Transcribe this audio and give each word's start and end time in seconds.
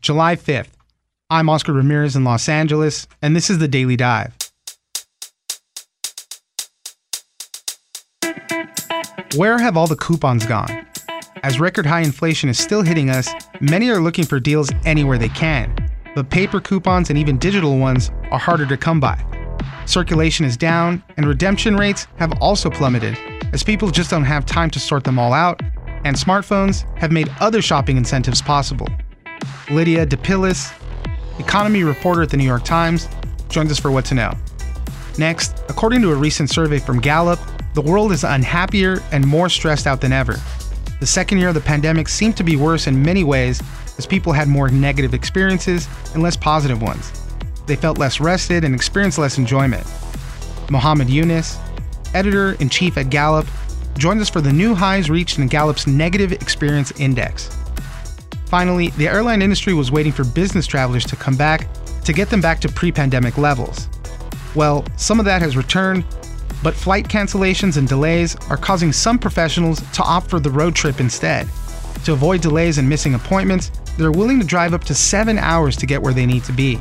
July 0.00 0.36
5th. 0.36 0.70
I'm 1.28 1.48
Oscar 1.48 1.72
Ramirez 1.72 2.14
in 2.14 2.22
Los 2.22 2.48
Angeles, 2.48 3.08
and 3.20 3.34
this 3.34 3.50
is 3.50 3.58
the 3.58 3.66
Daily 3.66 3.96
Dive. 3.96 4.32
Where 9.34 9.58
have 9.58 9.76
all 9.76 9.88
the 9.88 9.96
coupons 9.96 10.46
gone? 10.46 10.86
As 11.42 11.58
record 11.58 11.84
high 11.84 12.02
inflation 12.02 12.48
is 12.48 12.58
still 12.58 12.82
hitting 12.82 13.10
us, 13.10 13.32
many 13.60 13.90
are 13.90 14.00
looking 14.00 14.24
for 14.24 14.38
deals 14.38 14.70
anywhere 14.84 15.18
they 15.18 15.28
can. 15.28 15.74
But 16.14 16.30
paper 16.30 16.60
coupons 16.60 17.10
and 17.10 17.18
even 17.18 17.36
digital 17.36 17.76
ones 17.76 18.10
are 18.30 18.38
harder 18.38 18.66
to 18.66 18.76
come 18.76 19.00
by. 19.00 19.22
Circulation 19.84 20.46
is 20.46 20.56
down, 20.56 21.02
and 21.16 21.26
redemption 21.26 21.76
rates 21.76 22.06
have 22.16 22.32
also 22.40 22.70
plummeted, 22.70 23.18
as 23.52 23.64
people 23.64 23.90
just 23.90 24.10
don't 24.10 24.24
have 24.24 24.46
time 24.46 24.70
to 24.70 24.78
sort 24.78 25.02
them 25.02 25.18
all 25.18 25.32
out, 25.32 25.60
and 26.04 26.16
smartphones 26.16 26.86
have 26.98 27.10
made 27.10 27.28
other 27.40 27.60
shopping 27.60 27.96
incentives 27.96 28.40
possible. 28.40 28.88
Lydia 29.70 30.06
DePillis, 30.06 30.72
economy 31.38 31.84
reporter 31.84 32.22
at 32.22 32.30
the 32.30 32.36
New 32.36 32.44
York 32.44 32.64
Times, 32.64 33.08
joins 33.48 33.70
us 33.70 33.78
for 33.78 33.90
What 33.90 34.04
to 34.06 34.14
Know. 34.14 34.32
Next, 35.18 35.62
according 35.68 36.02
to 36.02 36.12
a 36.12 36.14
recent 36.14 36.50
survey 36.50 36.78
from 36.78 37.00
Gallup, 37.00 37.40
the 37.74 37.82
world 37.82 38.12
is 38.12 38.24
unhappier 38.24 39.02
and 39.12 39.26
more 39.26 39.48
stressed 39.48 39.86
out 39.86 40.00
than 40.00 40.12
ever. 40.12 40.36
The 41.00 41.06
second 41.06 41.38
year 41.38 41.48
of 41.48 41.54
the 41.54 41.60
pandemic 41.60 42.08
seemed 42.08 42.36
to 42.38 42.44
be 42.44 42.56
worse 42.56 42.86
in 42.86 43.02
many 43.02 43.24
ways 43.24 43.62
as 43.98 44.06
people 44.06 44.32
had 44.32 44.48
more 44.48 44.68
negative 44.68 45.14
experiences 45.14 45.88
and 46.14 46.22
less 46.22 46.36
positive 46.36 46.82
ones. 46.82 47.12
They 47.66 47.76
felt 47.76 47.98
less 47.98 48.20
rested 48.20 48.64
and 48.64 48.74
experienced 48.74 49.18
less 49.18 49.38
enjoyment. 49.38 49.86
Mohamed 50.70 51.08
Younis, 51.08 51.58
editor 52.14 52.52
in 52.54 52.68
chief 52.68 52.96
at 52.96 53.10
Gallup, 53.10 53.46
joins 53.96 54.22
us 54.22 54.30
for 54.30 54.40
the 54.40 54.52
new 54.52 54.74
highs 54.74 55.10
reached 55.10 55.38
in 55.38 55.48
Gallup's 55.48 55.86
Negative 55.86 56.32
Experience 56.32 56.92
Index. 57.00 57.57
Finally, 58.48 58.88
the 58.96 59.06
airline 59.06 59.42
industry 59.42 59.74
was 59.74 59.90
waiting 59.90 60.10
for 60.10 60.24
business 60.24 60.66
travelers 60.66 61.04
to 61.04 61.16
come 61.16 61.36
back 61.36 61.68
to 62.04 62.14
get 62.14 62.30
them 62.30 62.40
back 62.40 62.58
to 62.60 62.68
pre 62.68 62.90
pandemic 62.90 63.36
levels. 63.36 63.88
Well, 64.54 64.86
some 64.96 65.18
of 65.18 65.26
that 65.26 65.42
has 65.42 65.54
returned, 65.54 66.06
but 66.62 66.72
flight 66.72 67.06
cancellations 67.06 67.76
and 67.76 67.86
delays 67.86 68.34
are 68.48 68.56
causing 68.56 68.90
some 68.90 69.18
professionals 69.18 69.82
to 69.92 70.02
opt 70.02 70.30
for 70.30 70.40
the 70.40 70.50
road 70.50 70.74
trip 70.74 70.98
instead. 70.98 71.46
To 72.04 72.14
avoid 72.14 72.40
delays 72.40 72.78
and 72.78 72.88
missing 72.88 73.14
appointments, 73.14 73.70
they're 73.98 74.10
willing 74.10 74.40
to 74.40 74.46
drive 74.46 74.72
up 74.72 74.84
to 74.84 74.94
seven 74.94 75.36
hours 75.36 75.76
to 75.76 75.86
get 75.86 76.00
where 76.00 76.14
they 76.14 76.24
need 76.24 76.44
to 76.44 76.52
be. 76.52 76.80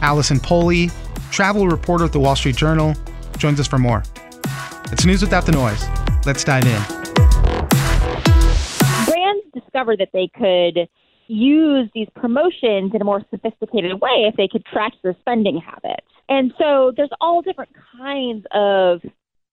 Allison 0.00 0.40
Pohle, 0.40 0.90
travel 1.30 1.68
reporter 1.68 2.04
at 2.04 2.12
the 2.12 2.18
Wall 2.18 2.34
Street 2.34 2.56
Journal, 2.56 2.96
joins 3.38 3.60
us 3.60 3.68
for 3.68 3.78
more. 3.78 4.02
It's 4.90 5.04
news 5.04 5.22
without 5.22 5.46
the 5.46 5.52
noise. 5.52 5.84
Let's 6.26 6.42
dive 6.42 6.64
in. 6.64 6.82
Brands 9.06 9.46
discovered 9.54 10.00
that 10.00 10.10
they 10.12 10.28
could 10.34 10.88
use 11.26 11.88
these 11.94 12.08
promotions 12.14 12.92
in 12.94 13.00
a 13.00 13.04
more 13.04 13.22
sophisticated 13.30 14.00
way 14.00 14.26
if 14.28 14.36
they 14.36 14.48
could 14.48 14.64
track 14.64 14.92
their 15.02 15.16
spending 15.20 15.58
habits. 15.58 16.06
And 16.28 16.52
so 16.58 16.92
there's 16.96 17.10
all 17.20 17.42
different 17.42 17.70
kinds 17.96 18.46
of 18.52 19.00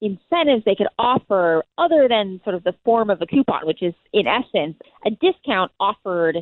incentives 0.01 0.63
they 0.65 0.75
could 0.75 0.87
offer 0.97 1.63
other 1.77 2.07
than 2.07 2.41
sort 2.43 2.55
of 2.55 2.63
the 2.63 2.73
form 2.83 3.09
of 3.09 3.21
a 3.21 3.25
coupon, 3.25 3.65
which 3.65 3.83
is 3.83 3.93
in 4.13 4.25
essence 4.27 4.75
a 5.05 5.11
discount 5.11 5.71
offered 5.79 6.37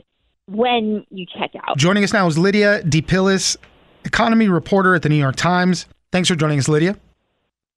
when 0.48 1.06
you 1.10 1.26
check 1.38 1.52
out. 1.68 1.78
Joining 1.78 2.04
us 2.04 2.14
now 2.14 2.28
is 2.28 2.38
Lydia 2.38 2.82
DePillis, 2.84 3.58
economy 4.06 4.48
reporter 4.48 4.96
at 4.96 5.02
the 5.02 5.10
New 5.10 5.16
York 5.16 5.36
Times. 5.36 5.86
Thanks 6.12 6.30
for 6.30 6.36
joining 6.36 6.60
us, 6.60 6.68
Lydia. 6.68 6.98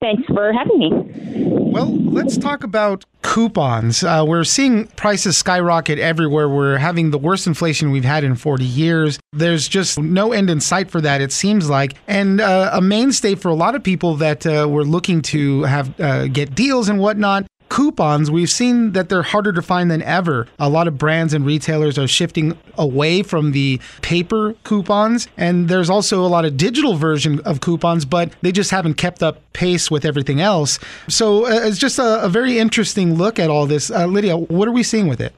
Thanks 0.00 0.22
for 0.26 0.52
having 0.52 0.78
me. 0.78 1.41
Well, 1.72 1.90
let's 1.90 2.36
talk 2.36 2.64
about 2.64 3.06
coupons. 3.22 4.04
Uh, 4.04 4.24
we're 4.28 4.44
seeing 4.44 4.88
prices 4.88 5.38
skyrocket 5.38 5.98
everywhere. 5.98 6.46
We're 6.46 6.76
having 6.76 7.12
the 7.12 7.16
worst 7.16 7.46
inflation 7.46 7.90
we've 7.90 8.04
had 8.04 8.24
in 8.24 8.34
40 8.34 8.62
years. 8.62 9.18
There's 9.32 9.68
just 9.68 9.98
no 9.98 10.32
end 10.32 10.50
in 10.50 10.60
sight 10.60 10.90
for 10.90 11.00
that, 11.00 11.22
it 11.22 11.32
seems 11.32 11.70
like. 11.70 11.94
And 12.06 12.42
uh, 12.42 12.72
a 12.74 12.82
mainstay 12.82 13.36
for 13.36 13.48
a 13.48 13.54
lot 13.54 13.74
of 13.74 13.82
people 13.82 14.16
that 14.16 14.44
uh, 14.44 14.68
were 14.68 14.84
looking 14.84 15.22
to 15.22 15.62
have 15.62 15.98
uh, 15.98 16.26
get 16.26 16.54
deals 16.54 16.90
and 16.90 16.98
whatnot 17.00 17.46
coupons, 17.72 18.30
we've 18.30 18.50
seen 18.50 18.92
that 18.92 19.08
they're 19.08 19.22
harder 19.22 19.50
to 19.50 19.62
find 19.62 19.90
than 19.90 20.02
ever. 20.02 20.46
A 20.58 20.68
lot 20.68 20.86
of 20.86 20.98
brands 20.98 21.32
and 21.32 21.46
retailers 21.46 21.98
are 21.98 22.06
shifting 22.06 22.58
away 22.76 23.22
from 23.22 23.52
the 23.52 23.80
paper 24.02 24.54
coupons, 24.62 25.26
and 25.38 25.70
there's 25.70 25.88
also 25.88 26.20
a 26.22 26.28
lot 26.28 26.44
of 26.44 26.58
digital 26.58 26.96
version 26.96 27.40
of 27.46 27.62
coupons, 27.62 28.04
but 28.04 28.30
they 28.42 28.52
just 28.52 28.72
haven't 28.72 28.94
kept 28.94 29.22
up 29.22 29.40
pace 29.54 29.90
with 29.90 30.04
everything 30.04 30.38
else. 30.38 30.78
So 31.08 31.46
uh, 31.46 31.66
it's 31.66 31.78
just 31.78 31.98
a, 31.98 32.22
a, 32.22 32.28
very 32.28 32.58
interesting 32.58 33.14
look 33.14 33.38
at 33.38 33.48
all 33.48 33.64
this. 33.64 33.90
Uh, 33.90 34.04
Lydia, 34.04 34.36
what 34.36 34.68
are 34.68 34.72
we 34.72 34.82
seeing 34.82 35.08
with 35.08 35.22
it? 35.22 35.32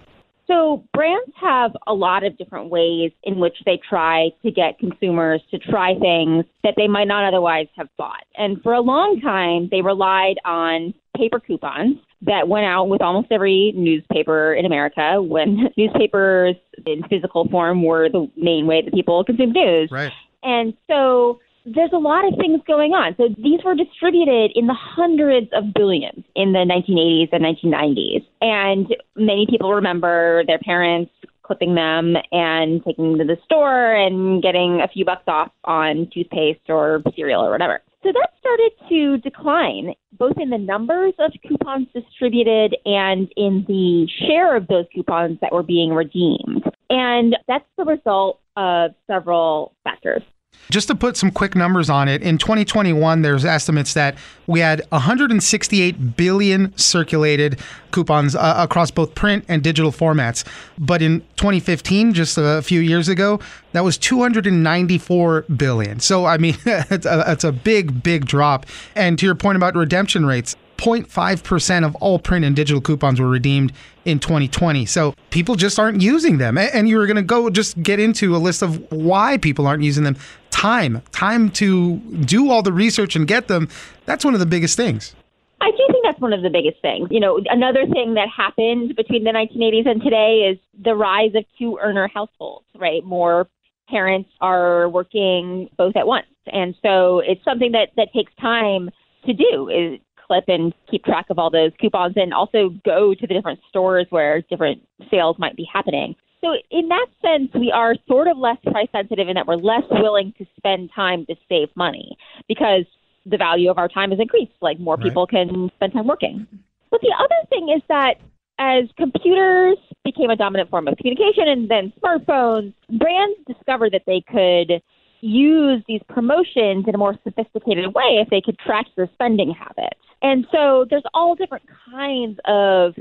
So, 0.47 0.85
brands 0.93 1.31
have 1.41 1.73
a 1.87 1.95
lot 1.95 2.23
of 2.25 2.37
different 2.37 2.69
ways 2.69 3.13
in 3.23 3.39
which 3.39 3.57
they 3.65 3.81
try 3.89 4.31
to 4.43 4.51
get 4.51 4.79
consumers 4.79 5.41
to 5.51 5.59
try 5.59 5.99
things 5.99 6.45
that 6.63 6.75
they 6.77 6.87
might 6.87 7.09
not 7.09 7.25
otherwise 7.25 7.67
have 7.77 7.89
bought. 7.97 8.25
And 8.37 8.61
for 8.63 8.75
a 8.75 8.81
long 8.81 9.21
time, 9.21 9.69
they 9.71 9.81
relied 9.81 10.37
on 10.45 10.93
paper 11.17 11.41
coupons 11.41 11.97
that 12.23 12.49
went 12.49 12.67
out 12.67 12.89
with 12.89 13.01
almost 13.03 13.29
every 13.31 13.73
newspaper 13.77 14.55
in 14.55 14.67
America 14.67 15.23
when 15.23 15.69
newspapers 15.77 16.57
in 16.87 17.03
physical 17.09 17.49
form 17.49 17.83
were 17.83 18.09
the 18.09 18.31
main 18.37 18.67
way 18.67 18.83
that 18.83 18.93
people 18.93 19.25
consumed 19.25 19.55
news. 19.55 19.91
Right. 19.91 20.13
And 20.43 20.75
so 20.89 21.41
there's 21.65 21.93
a 21.93 21.99
lot 21.99 22.27
of 22.27 22.35
things 22.39 22.61
going 22.67 22.93
on. 22.93 23.15
So 23.17 23.29
these 23.39 23.61
were 23.65 23.75
distributed 23.75 24.53
in 24.55 24.67
the 24.67 24.77
hundreds 24.79 25.49
of 25.55 25.73
billions 25.75 26.25
in 26.37 26.53
the 26.53 26.61
1980s 26.61 27.33
and 27.33 27.45
1990s. 27.45 28.25
And 28.41 28.95
many 29.17 29.47
people 29.49 29.73
remember 29.73 30.45
their 30.47 30.59
parents 30.59 31.11
clipping 31.43 31.75
them 31.75 32.17
and 32.33 32.83
taking 32.85 33.13
them 33.13 33.19
to 33.19 33.25
the 33.25 33.41
store 33.45 33.95
and 33.95 34.43
getting 34.43 34.81
a 34.83 34.89
few 34.89 35.05
bucks 35.05 35.25
off 35.27 35.51
on 35.65 36.09
toothpaste 36.13 36.69
or 36.69 37.03
cereal 37.15 37.43
or 37.43 37.51
whatever. 37.51 37.81
So 38.03 38.13
that 38.13 38.31
started 38.39 38.73
to 38.91 39.19
decline, 39.19 39.95
both 40.19 40.37
in 40.39 40.51
the 40.51 40.59
numbers 40.59 41.15
of 41.19 41.33
coupons 41.47 41.89
distributed 41.95 42.77
and 42.85 43.33
in 43.37 43.65
the 43.67 44.07
share 44.27 44.57
of 44.57 44.67
those 44.67 44.85
coupons 44.95 45.39
that 45.41 45.53
were 45.53 45.63
being 45.63 45.91
redeemed. 45.91 46.65
And 46.91 47.37
that's 47.49 47.65
the 47.79 47.85
result 47.85 48.41
of 48.57 48.91
several 49.07 49.75
factors. 49.85 50.23
Just 50.71 50.89
to 50.89 50.95
put 50.95 51.17
some 51.17 51.31
quick 51.31 51.55
numbers 51.55 51.91
on 51.91 52.09
it, 52.09 52.23
in 52.23 52.39
2021, 52.39 53.23
there's 53.23 53.45
estimates 53.45 53.95
that 53.95 54.17
we 54.47 54.61
had 54.61 54.83
168 54.89 56.17
billion 56.17 56.77
circulated 56.77 57.61
coupons 57.91 58.35
uh, 58.35 58.55
across 58.59 58.91
both 58.91 59.15
print 59.15 59.45
and 59.49 59.63
digital 59.63 59.93
formats. 59.93 60.45
But 60.79 61.03
in 61.03 61.21
2015, 61.37 62.15
just 62.15 62.39
a 62.39 62.63
few 62.63 62.81
years 62.81 63.09
ago, 63.09 63.41
that 63.73 63.85
was 63.85 63.99
294 63.99 65.43
billion. 65.43 66.01
So, 66.01 66.25
I 66.25 66.39
mean, 66.39 66.57
it's, 66.67 67.07
a, 67.07 67.25
it's 67.29 67.45
a 67.45 67.53
big, 67.53 68.03
big 68.03 68.27
drop. 68.27 68.67
And 68.97 69.19
to 69.19 69.27
your 69.27 69.35
point 69.35 69.57
about 69.57 69.75
redemption 69.77 70.25
rates, 70.25 70.57
0.5% 70.77 71.87
of 71.87 71.95
all 71.97 72.19
print 72.19 72.45
and 72.45 72.55
digital 72.55 72.81
coupons 72.81 73.21
were 73.21 73.29
redeemed 73.29 73.73
in 74.05 74.19
2020. 74.19 74.85
So 74.87 75.15
people 75.31 75.55
just 75.55 75.79
aren't 75.79 76.03
using 76.03 76.39
them. 76.39 76.59
And 76.59 76.89
you 76.89 76.99
were 76.99 77.07
going 77.07 77.17
to 77.17 77.23
go 77.23 77.49
just 77.49 77.83
get 77.83 77.99
into 77.99 78.37
a 78.37 78.39
list 78.39 78.63
of 78.63 78.91
why 78.93 79.39
people 79.39 79.67
aren't 79.67 79.83
using 79.83 80.05
them. 80.05 80.17
Time, 80.65 81.03
time 81.13 81.51
to 81.51 81.99
do 82.25 82.51
all 82.51 82.63
the 82.63 82.73
research 82.73 83.17
and 83.17 83.29
get 83.29 83.49
them. 83.49 83.69
That's 84.07 84.25
one 84.25 84.33
of 84.33 84.41
the 84.41 84.47
biggest 84.47 84.79
things. 84.79 85.15
I 85.61 85.71
do 85.71 85.87
think 85.93 86.03
that's 86.03 86.19
one 86.19 86.33
of 86.33 86.41
the 86.41 86.49
biggest 86.49 86.81
things. 86.81 87.09
You 87.11 87.21
know, 87.21 87.39
another 87.51 87.85
thing 87.87 88.15
that 88.15 88.29
happened 88.35 88.97
between 88.97 89.25
the 89.25 89.31
1980s 89.31 89.87
and 89.87 90.03
today 90.03 90.51
is 90.51 90.59
the 90.83 90.95
rise 90.95 91.35
of 91.35 91.45
two 91.59 91.79
earner 91.83 92.09
households, 92.09 92.65
right? 92.77 93.05
More 93.05 93.47
parents 93.91 94.31
are 94.41 94.89
working 94.89 95.69
both 95.77 95.97
at 95.97 96.07
once. 96.07 96.29
And 96.47 96.75
so 96.81 97.19
it's 97.19 97.45
something 97.45 97.73
that, 97.73 97.89
that 97.99 98.09
takes 98.15 98.33
time 98.41 98.89
to 99.27 99.35
do 99.35 99.69
is 99.69 100.01
clip 100.27 100.45
and 100.49 100.73
keep 100.91 101.05
track 101.05 101.27
of 101.29 101.39
all 101.39 101.51
those 101.51 101.73
coupons 101.79 102.15
and 102.17 102.33
also 102.33 102.71
go 102.87 103.13
to 103.13 103.27
the 103.27 103.35
different 103.35 103.61
stores 103.69 104.07
where 104.09 104.41
different 104.41 104.81
sales 105.11 105.37
might 105.39 105.57
be 105.57 105.69
happening. 105.71 106.17
So 106.45 106.55
in 106.71 106.89
that 106.89 107.07
sense, 107.23 107.51
we 107.55 107.73
are 107.73 107.95
sort 108.07 108.29
of 108.29 108.37
less 108.37 108.59
price 108.71 108.89
sensitive 108.93 109.29
in 109.29 109.35
that 109.35 109.47
we're 109.47 109.57
less 109.57 109.85
willing 109.91 110.35
to 110.37 110.47
spend 110.57 110.91
time 110.95 111.25
to 111.27 111.35
save 111.49 111.69
money 111.75 112.19
because 112.49 112.85
the 113.25 113.39
value 113.39 113.71
of 113.71 113.79
our 113.79 113.89
time 113.89 114.11
has 114.11 114.21
increased. 114.21 114.53
Like 114.61 114.79
more 114.79 114.97
right. 114.97 115.05
people 115.05 115.27
can 115.27 115.71
spend 115.77 115.95
time 115.95 116.07
working. 116.07 116.47
But 116.91 117.01
the 117.01 117.15
other 117.19 117.49
thing 117.49 117.75
is 117.75 117.83
that 117.89 118.17
as 118.59 118.85
computers 118.97 119.79
became 120.05 120.29
a 120.31 120.37
dominant 120.37 120.69
form 120.69 120.87
of 120.87 120.97
communication 120.99 121.49
and 121.49 121.69
then 121.69 121.93
smartphones, 122.03 122.75
brands 122.99 123.39
discovered 123.47 123.93
that 123.93 124.03
they 124.07 124.21
could 124.21 124.83
use 125.23 125.83
these 125.89 126.03
promotions 126.09 126.85
in 126.87 126.95
a 126.95 126.99
more 126.99 127.17
sophisticated 127.25 127.87
way 127.95 128.21
if 128.21 128.29
they 128.29 128.43
could 128.43 128.59
track 128.59 128.87
their 128.97 129.09
spending 129.15 129.51
habits. 129.51 129.99
And 130.21 130.47
so 130.53 130.85
there's 130.89 131.03
all 131.15 131.35
different 131.35 131.65
kinds 131.91 132.39
of 132.45 132.95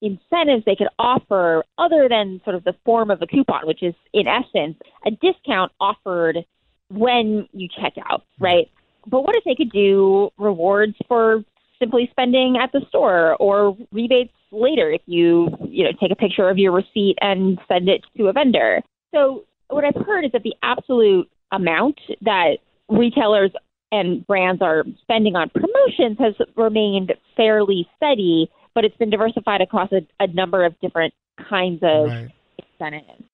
incentives 0.00 0.64
they 0.64 0.76
could 0.76 0.88
offer 0.98 1.64
other 1.76 2.08
than 2.08 2.40
sort 2.44 2.56
of 2.56 2.64
the 2.64 2.74
form 2.84 3.10
of 3.10 3.20
a 3.22 3.26
coupon, 3.26 3.66
which 3.66 3.82
is 3.82 3.94
in 4.12 4.26
essence 4.26 4.76
a 5.06 5.10
discount 5.10 5.72
offered 5.80 6.38
when 6.90 7.48
you 7.52 7.68
check 7.80 7.94
out, 8.08 8.22
hmm. 8.38 8.44
right? 8.44 8.70
But 9.06 9.22
what 9.22 9.36
if 9.36 9.44
they 9.44 9.54
could 9.54 9.70
do 9.70 10.30
rewards 10.38 10.94
for 11.06 11.44
simply 11.78 12.08
spending 12.10 12.56
at 12.60 12.72
the 12.72 12.80
store 12.88 13.36
or 13.36 13.76
rebates 13.92 14.32
later 14.50 14.90
if 14.90 15.02
you, 15.06 15.48
you 15.68 15.84
know, 15.84 15.90
take 16.00 16.10
a 16.10 16.16
picture 16.16 16.48
of 16.48 16.58
your 16.58 16.72
receipt 16.72 17.16
and 17.20 17.58
send 17.68 17.88
it 17.88 18.02
to 18.16 18.26
a 18.26 18.32
vendor. 18.32 18.82
So 19.14 19.44
what 19.68 19.84
I've 19.84 20.06
heard 20.06 20.24
is 20.24 20.32
that 20.32 20.42
the 20.42 20.54
absolute 20.62 21.30
amount 21.52 22.00
that 22.22 22.58
retailers 22.88 23.50
and 23.92 24.26
brands 24.26 24.60
are 24.60 24.84
spending 25.02 25.36
on 25.36 25.50
promotions 25.50 26.18
has 26.18 26.34
remained 26.56 27.14
fairly 27.36 27.88
steady, 27.96 28.50
but 28.78 28.84
it's 28.84 28.96
been 28.96 29.10
diversified 29.10 29.60
across 29.60 29.90
a, 29.90 30.06
a 30.20 30.28
number 30.28 30.64
of 30.64 30.78
different 30.78 31.12
kinds 31.48 31.80
of 31.82 32.06
right. 32.06 32.28
incentives. 32.56 33.24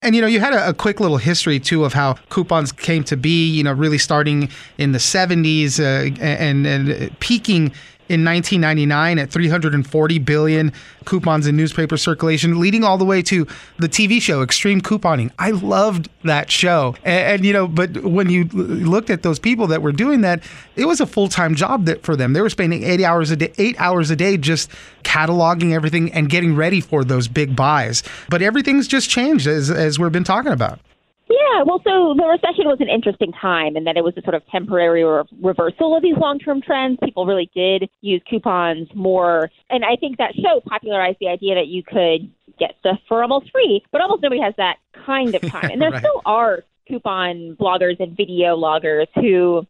And 0.00 0.14
you 0.14 0.22
know, 0.22 0.26
you 0.26 0.40
had 0.40 0.54
a, 0.54 0.70
a, 0.70 0.72
quick 0.72 1.00
little 1.00 1.18
history 1.18 1.60
too 1.60 1.84
of 1.84 1.92
how 1.92 2.14
coupons 2.30 2.72
came 2.72 3.04
to 3.04 3.14
be. 3.14 3.46
You 3.46 3.62
know, 3.62 3.74
really 3.74 3.98
starting 3.98 4.48
in 4.78 4.92
the 4.92 4.98
'70s 4.98 5.78
uh, 5.78 6.18
and, 6.22 6.66
and 6.66 7.20
peaking 7.20 7.74
in 8.10 8.24
1999 8.24 9.20
at 9.20 9.30
340 9.30 10.18
billion 10.18 10.72
coupons 11.04 11.46
in 11.46 11.56
newspaper 11.56 11.96
circulation, 11.96 12.58
leading 12.58 12.82
all 12.82 12.98
the 12.98 13.04
way 13.04 13.22
to 13.22 13.46
the 13.78 13.88
TV 13.88 14.20
show 14.20 14.42
Extreme 14.42 14.80
Couponing. 14.80 15.30
I 15.38 15.52
loved 15.52 16.08
that 16.24 16.50
show, 16.50 16.96
and, 17.04 17.34
and 17.34 17.44
you 17.44 17.52
know, 17.52 17.68
but 17.68 18.02
when 18.02 18.28
you 18.28 18.44
looked 18.46 19.10
at 19.10 19.22
those 19.22 19.38
people 19.38 19.68
that 19.68 19.80
were 19.80 19.92
doing 19.92 20.22
that, 20.22 20.42
it 20.74 20.86
was 20.86 21.00
a 21.00 21.06
full 21.06 21.28
time 21.28 21.54
job 21.54 21.84
that 21.84 22.02
for 22.02 22.16
them. 22.16 22.32
They 22.32 22.40
were 22.40 22.50
spending 22.50 22.82
eight 22.82 23.00
hours 23.00 23.30
a 23.30 23.36
day, 23.36 23.52
eight 23.58 23.80
hours 23.80 24.10
a 24.10 24.16
day, 24.16 24.36
just 24.36 24.70
cataloging 25.04 25.72
everything 25.72 26.12
and 26.12 26.28
getting 26.28 26.56
ready 26.56 26.80
for 26.80 27.04
those 27.04 27.28
big 27.28 27.54
buys. 27.54 28.02
But 28.28 28.42
everything's 28.42 28.88
just 28.88 29.08
changed 29.08 29.46
as 29.46 29.70
as 29.70 30.00
we've 30.00 30.10
been 30.10 30.24
talking 30.24 30.50
about. 30.50 30.80
Yeah, 31.30 31.62
well, 31.64 31.80
so 31.84 32.14
the 32.16 32.26
recession 32.26 32.66
was 32.66 32.78
an 32.80 32.88
interesting 32.88 33.30
time, 33.32 33.76
and 33.76 33.86
then 33.86 33.96
it 33.96 34.02
was 34.02 34.14
a 34.16 34.22
sort 34.22 34.34
of 34.34 34.44
temporary 34.48 35.04
re- 35.04 35.22
reversal 35.40 35.96
of 35.96 36.02
these 36.02 36.16
long-term 36.16 36.60
trends. 36.60 36.98
People 37.04 37.24
really 37.24 37.48
did 37.54 37.88
use 38.00 38.20
coupons 38.28 38.88
more, 38.96 39.48
and 39.68 39.84
I 39.84 39.94
think 39.94 40.18
that 40.18 40.34
show 40.34 40.60
popularized 40.66 41.18
the 41.20 41.28
idea 41.28 41.54
that 41.54 41.68
you 41.68 41.84
could 41.84 42.32
get 42.58 42.74
stuff 42.80 42.98
for 43.06 43.22
almost 43.22 43.52
free, 43.52 43.80
but 43.92 44.00
almost 44.00 44.22
nobody 44.22 44.40
has 44.40 44.54
that 44.56 44.78
kind 45.06 45.32
of 45.34 45.42
time. 45.42 45.70
And 45.70 45.80
there 45.80 45.92
right. 45.92 46.00
still 46.00 46.20
are 46.26 46.64
coupon 46.88 47.56
bloggers 47.60 48.00
and 48.00 48.16
video 48.16 48.56
loggers 48.56 49.06
who 49.14 49.64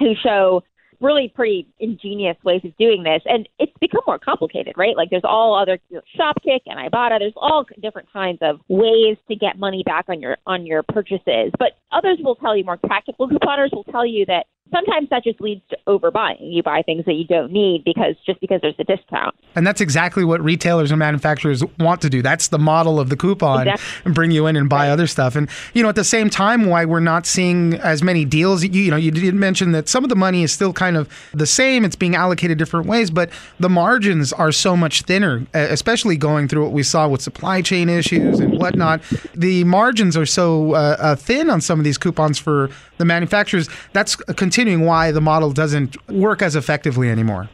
who 0.00 0.14
show 0.20 0.64
really 1.00 1.32
pretty 1.34 1.66
ingenious 1.78 2.36
ways 2.44 2.60
of 2.64 2.76
doing 2.76 3.02
this. 3.02 3.22
And 3.26 3.48
it's 3.58 3.72
become 3.80 4.02
more 4.06 4.18
complicated, 4.18 4.74
right? 4.76 4.96
Like 4.96 5.10
there's 5.10 5.22
all 5.24 5.54
other 5.54 5.78
you 5.88 5.96
know, 5.96 6.02
Shopkick 6.18 6.60
and 6.66 6.78
Ibotta. 6.78 7.18
There's 7.18 7.32
all 7.36 7.64
different 7.80 8.12
kinds 8.12 8.38
of 8.42 8.60
ways 8.68 9.16
to 9.28 9.36
get 9.36 9.58
money 9.58 9.82
back 9.84 10.06
on 10.08 10.20
your 10.20 10.36
on 10.46 10.66
your 10.66 10.82
purchases. 10.82 11.52
But 11.58 11.72
others 11.92 12.18
will 12.22 12.36
tell 12.36 12.56
you 12.56 12.64
more 12.64 12.76
practical 12.76 13.28
couponers 13.28 13.72
will 13.72 13.84
tell 13.84 14.06
you 14.06 14.26
that 14.26 14.46
sometimes 14.72 15.08
that 15.10 15.24
just 15.24 15.40
leads 15.40 15.62
to 15.70 15.78
overbuying. 15.86 16.38
You 16.40 16.62
buy 16.62 16.82
things 16.82 17.04
that 17.06 17.14
you 17.14 17.24
don't 17.24 17.52
need 17.52 17.84
because 17.84 18.14
just 18.26 18.40
because 18.40 18.60
there's 18.60 18.74
a 18.78 18.84
discount. 18.84 19.34
And 19.54 19.66
that's 19.66 19.80
exactly 19.80 20.24
what 20.24 20.42
retailers 20.42 20.90
and 20.90 20.98
manufacturers 20.98 21.62
want 21.78 22.00
to 22.02 22.10
do. 22.10 22.22
That's 22.22 22.48
the 22.48 22.58
model 22.58 23.00
of 23.00 23.08
the 23.08 23.16
coupon 23.16 23.68
exactly. 23.68 24.02
and 24.04 24.14
bring 24.14 24.30
you 24.30 24.46
in 24.46 24.56
and 24.56 24.68
buy 24.68 24.86
right. 24.86 24.90
other 24.90 25.06
stuff. 25.06 25.36
And 25.36 25.48
you 25.74 25.82
know, 25.82 25.88
at 25.88 25.94
the 25.94 26.04
same 26.04 26.30
time, 26.30 26.66
why 26.66 26.84
we're 26.84 27.00
not 27.00 27.26
seeing 27.26 27.74
as 27.74 28.02
many 28.02 28.24
deals. 28.24 28.62
You, 28.64 28.70
you 28.70 28.90
know, 28.90 28.96
you 28.96 29.10
did 29.10 29.34
mention 29.34 29.72
that 29.72 29.88
some 29.88 30.04
of 30.04 30.10
the 30.10 30.16
money 30.16 30.42
is 30.42 30.52
still 30.52 30.72
kind 30.72 30.96
of 30.96 31.08
the 31.32 31.46
same. 31.46 31.84
It's 31.84 31.96
being 31.96 32.14
allocated 32.14 32.58
different 32.58 32.86
ways, 32.86 33.10
but 33.10 33.30
the 33.58 33.68
margins 33.68 34.32
are 34.32 34.52
so 34.52 34.76
much 34.76 35.02
thinner, 35.02 35.46
especially 35.54 36.16
going 36.16 36.48
through 36.48 36.64
what 36.64 36.72
we 36.72 36.82
saw 36.82 37.08
with 37.08 37.22
supply 37.22 37.62
chain 37.62 37.88
issues 37.88 38.40
and 38.40 38.58
whatnot. 38.58 39.02
The 39.34 39.64
margins 39.64 40.16
are 40.16 40.26
so 40.26 40.74
uh, 40.74 40.96
uh, 40.98 41.16
thin 41.16 41.50
on 41.50 41.60
some 41.60 41.78
of 41.78 41.84
these 41.84 41.98
coupons 41.98 42.38
for 42.38 42.70
the 42.98 43.04
manufacturers. 43.04 43.68
That's 43.92 44.16
continuing 44.58 44.84
why 44.84 45.12
the 45.12 45.20
model 45.20 45.52
doesn't 45.52 45.96
work 46.10 46.42
as 46.42 46.56
effectively 46.56 47.08
anymore. 47.08 47.48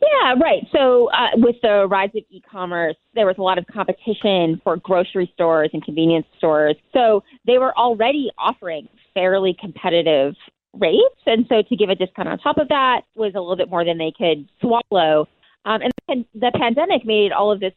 Yeah, 0.00 0.34
right. 0.40 0.66
So, 0.72 1.10
uh, 1.10 1.28
with 1.34 1.56
the 1.60 1.86
rise 1.90 2.08
of 2.16 2.22
e 2.30 2.40
commerce, 2.50 2.96
there 3.14 3.26
was 3.26 3.36
a 3.36 3.42
lot 3.42 3.58
of 3.58 3.66
competition 3.66 4.58
for 4.64 4.78
grocery 4.78 5.30
stores 5.34 5.68
and 5.74 5.84
convenience 5.84 6.24
stores. 6.38 6.76
So, 6.94 7.22
they 7.46 7.58
were 7.58 7.76
already 7.76 8.30
offering 8.38 8.88
fairly 9.12 9.54
competitive 9.60 10.36
rates. 10.72 11.20
And 11.26 11.44
so, 11.50 11.60
to 11.68 11.76
give 11.76 11.90
a 11.90 11.94
discount 11.94 12.28
on 12.28 12.38
top 12.38 12.56
of 12.56 12.68
that 12.68 13.02
was 13.14 13.32
a 13.34 13.40
little 13.40 13.56
bit 13.56 13.68
more 13.68 13.84
than 13.84 13.98
they 13.98 14.14
could 14.16 14.48
swallow. 14.62 15.28
Um, 15.66 15.80
and 16.08 16.24
the 16.34 16.50
pandemic 16.58 17.04
made 17.04 17.30
all 17.30 17.52
of 17.52 17.60
this 17.60 17.74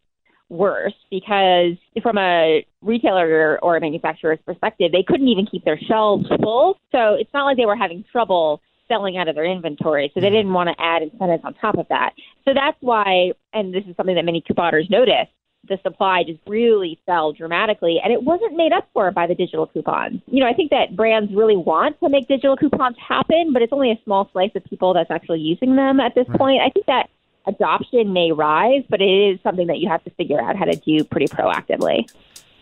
worse 0.52 0.94
because 1.10 1.78
from 2.04 2.18
a 2.18 2.66
retailer 2.82 3.58
or 3.64 3.78
a 3.78 3.82
manufacturer's 3.82 4.40
perspective, 4.46 4.92
they 4.92 5.04
couldn't 5.04 5.28
even 5.28 5.48
keep 5.48 5.64
their 5.66 5.80
shelves 5.80 6.28
full. 6.42 6.78
So 6.92 7.16
it's 7.16 7.34
not 7.34 7.46
like 7.46 7.58
they 7.58 7.66
were 7.66 7.76
having 7.76 8.04
trouble 8.12 8.62
selling 8.88 9.18
out 9.18 9.30
of 9.30 9.36
their 9.36 9.46
inventory. 9.46 10.12
So 10.14 10.20
they 10.20 10.28
mm-hmm. 10.28 10.36
didn't 10.36 10.54
want 10.54 10.70
to 10.70 10.76
add 10.84 11.02
incentives 11.02 11.44
on 11.46 11.54
top 11.56 11.78
of 11.78 11.88
that. 11.88 12.12
So 12.46 12.54
that's 12.54 12.78
why, 12.82 13.32
and 13.54 13.74
this 13.74 13.84
is 13.88 13.96
something 13.96 14.16
that 14.16 14.26
many 14.26 14.44
couponers 14.48 14.90
noticed, 14.90 15.32
the 15.70 15.78
supply 15.84 16.24
just 16.24 16.40
really 16.48 17.00
fell 17.06 17.32
dramatically 17.34 18.02
and 18.04 18.12
it 18.12 18.24
wasn't 18.24 18.58
made 18.58 18.74
up 18.74 18.88
for 18.94 19.12
by 19.12 19.28
the 19.28 19.36
digital 19.36 19.68
coupons. 19.68 20.20
You 20.26 20.42
know, 20.42 20.50
I 20.50 20.54
think 20.54 20.72
that 20.72 20.96
brands 20.96 21.32
really 21.34 21.56
want 21.56 22.00
to 22.00 22.10
make 22.10 22.28
digital 22.28 22.58
coupons 22.58 22.98
happen, 22.98 23.54
but 23.54 23.62
it's 23.62 23.72
only 23.72 23.92
a 23.92 24.00
small 24.04 24.28
slice 24.34 24.50
of 24.56 24.66
people 24.66 24.94
that's 24.94 25.12
actually 25.12 25.40
using 25.40 25.76
them 25.76 26.00
at 26.00 26.16
this 26.16 26.28
right. 26.30 26.38
point. 26.38 26.62
I 26.62 26.70
think 26.70 26.88
that 26.88 27.10
adoption 27.48 28.14
may 28.14 28.32
rise, 28.32 28.84
but 28.90 29.02
it 29.02 29.06
is 29.06 29.40
something 29.42 29.68
that 29.68 29.80
you 29.80 29.90
have 29.90 30.04
to 30.04 30.10
figure 30.12 30.42
out 30.42 30.56
how 30.56 30.66
to 30.66 30.76
do 30.76 31.04
pretty 31.04 31.28
proactively. 31.28 32.10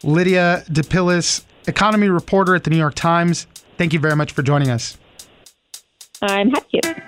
Lydia 0.04 0.64
DePillis, 0.70 1.44
economy 1.68 2.10
reporter 2.10 2.56
at 2.56 2.64
the 2.64 2.70
New 2.70 2.78
York 2.78 2.96
Times. 2.96 3.48
Thank 3.78 3.94
you 3.94 4.00
very 4.00 4.16
much 4.16 4.32
for 4.32 4.42
joining 4.42 4.70
us. 4.70 4.98
I'm 6.22 6.50
happy 6.50 6.82
to. 6.82 7.00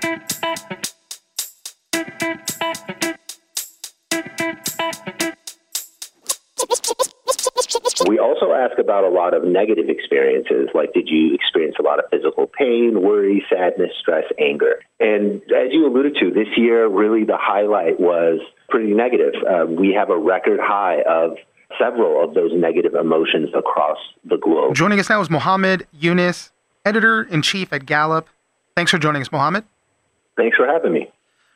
We 8.07 8.19
also 8.19 8.53
ask 8.53 8.77
about 8.79 9.03
a 9.03 9.09
lot 9.09 9.33
of 9.33 9.43
negative 9.43 9.89
experiences, 9.89 10.69
like 10.73 10.93
did 10.93 11.07
you 11.09 11.33
experience 11.33 11.75
a 11.79 11.83
lot 11.83 11.99
of 11.99 12.05
physical 12.09 12.47
pain, 12.47 13.01
worry, 13.01 13.43
sadness, 13.49 13.91
stress, 13.99 14.25
anger? 14.39 14.79
And 14.99 15.41
as 15.43 15.71
you 15.71 15.87
alluded 15.87 16.15
to, 16.21 16.31
this 16.31 16.47
year 16.57 16.87
really 16.87 17.23
the 17.23 17.37
highlight 17.39 17.99
was 17.99 18.39
pretty 18.69 18.93
negative. 18.93 19.33
Uh, 19.47 19.65
we 19.67 19.93
have 19.93 20.09
a 20.09 20.17
record 20.17 20.59
high 20.61 21.01
of 21.07 21.37
several 21.79 22.23
of 22.23 22.33
those 22.33 22.51
negative 22.53 22.95
emotions 22.95 23.49
across 23.55 23.97
the 24.25 24.37
globe. 24.37 24.75
Joining 24.75 24.99
us 24.99 25.09
now 25.09 25.21
is 25.21 25.29
Mohamed 25.29 25.87
Younis, 25.97 26.51
editor 26.85 27.23
in 27.23 27.41
chief 27.41 27.71
at 27.73 27.85
Gallup. 27.85 28.27
Thanks 28.75 28.91
for 28.91 28.97
joining 28.97 29.21
us, 29.21 29.31
Mohamed. 29.31 29.63
Thanks 30.37 30.57
for 30.57 30.65
having 30.65 30.93
me. 30.93 31.11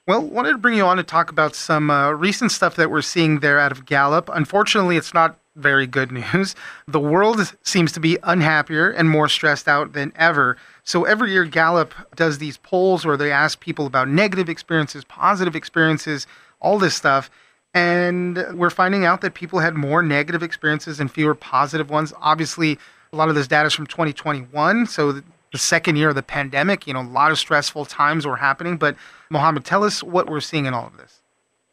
Well, 0.07 0.21
wanted 0.21 0.51
to 0.51 0.57
bring 0.57 0.75
you 0.75 0.83
on 0.83 0.97
to 0.97 1.03
talk 1.03 1.31
about 1.31 1.55
some 1.55 1.89
uh, 1.89 2.11
recent 2.11 2.51
stuff 2.51 2.75
that 2.75 2.91
we're 2.91 3.01
seeing 3.01 3.39
there 3.39 3.59
out 3.59 3.71
of 3.71 3.85
Gallup. 3.85 4.29
Unfortunately, 4.31 4.97
it's 4.97 5.13
not 5.13 5.39
very 5.55 5.88
good 5.88 6.12
news. 6.12 6.55
The 6.88 7.00
world 7.00 7.55
seems 7.63 7.91
to 7.93 8.00
be 8.00 8.17
unhappier 8.24 8.89
and 8.89 9.09
more 9.09 9.27
stressed 9.27 9.67
out 9.67 9.93
than 9.93 10.13
ever. 10.15 10.57
So 10.83 11.03
every 11.03 11.31
year, 11.31 11.45
Gallup 11.45 11.93
does 12.15 12.38
these 12.38 12.57
polls 12.57 13.05
where 13.05 13.17
they 13.17 13.31
ask 13.31 13.59
people 13.59 13.85
about 13.85 14.07
negative 14.07 14.50
experiences, 14.50 15.03
positive 15.03 15.55
experiences, 15.55 16.27
all 16.59 16.77
this 16.77 16.95
stuff. 16.95 17.29
And 17.74 18.38
we're 18.53 18.69
finding 18.69 19.03
out 19.03 19.21
that 19.21 19.33
people 19.33 19.59
had 19.59 19.75
more 19.75 20.01
negative 20.01 20.43
experiences 20.43 21.00
and 21.00 21.12
fewer 21.12 21.35
positive 21.35 21.89
ones. 21.89 22.13
Obviously, 22.21 22.77
a 23.12 23.15
lot 23.15 23.29
of 23.29 23.35
this 23.35 23.47
data 23.47 23.67
is 23.67 23.74
from 23.74 23.88
2021. 23.88 24.85
So 24.85 25.21
the 25.55 25.59
second 25.59 25.95
year 25.95 26.09
of 26.09 26.15
the 26.15 26.24
pandemic. 26.24 26.85
You 26.88 26.93
know, 26.93 27.01
a 27.01 27.03
lot 27.03 27.31
of 27.31 27.39
stressful 27.39 27.85
times 27.85 28.25
were 28.25 28.38
happening. 28.38 28.77
But 28.77 28.95
Mohamed, 29.29 29.65
tell 29.65 29.83
us 29.83 30.03
what 30.03 30.29
we're 30.29 30.41
seeing 30.41 30.65
in 30.65 30.74
all 30.74 30.88
of 30.88 30.97
this. 30.97 31.21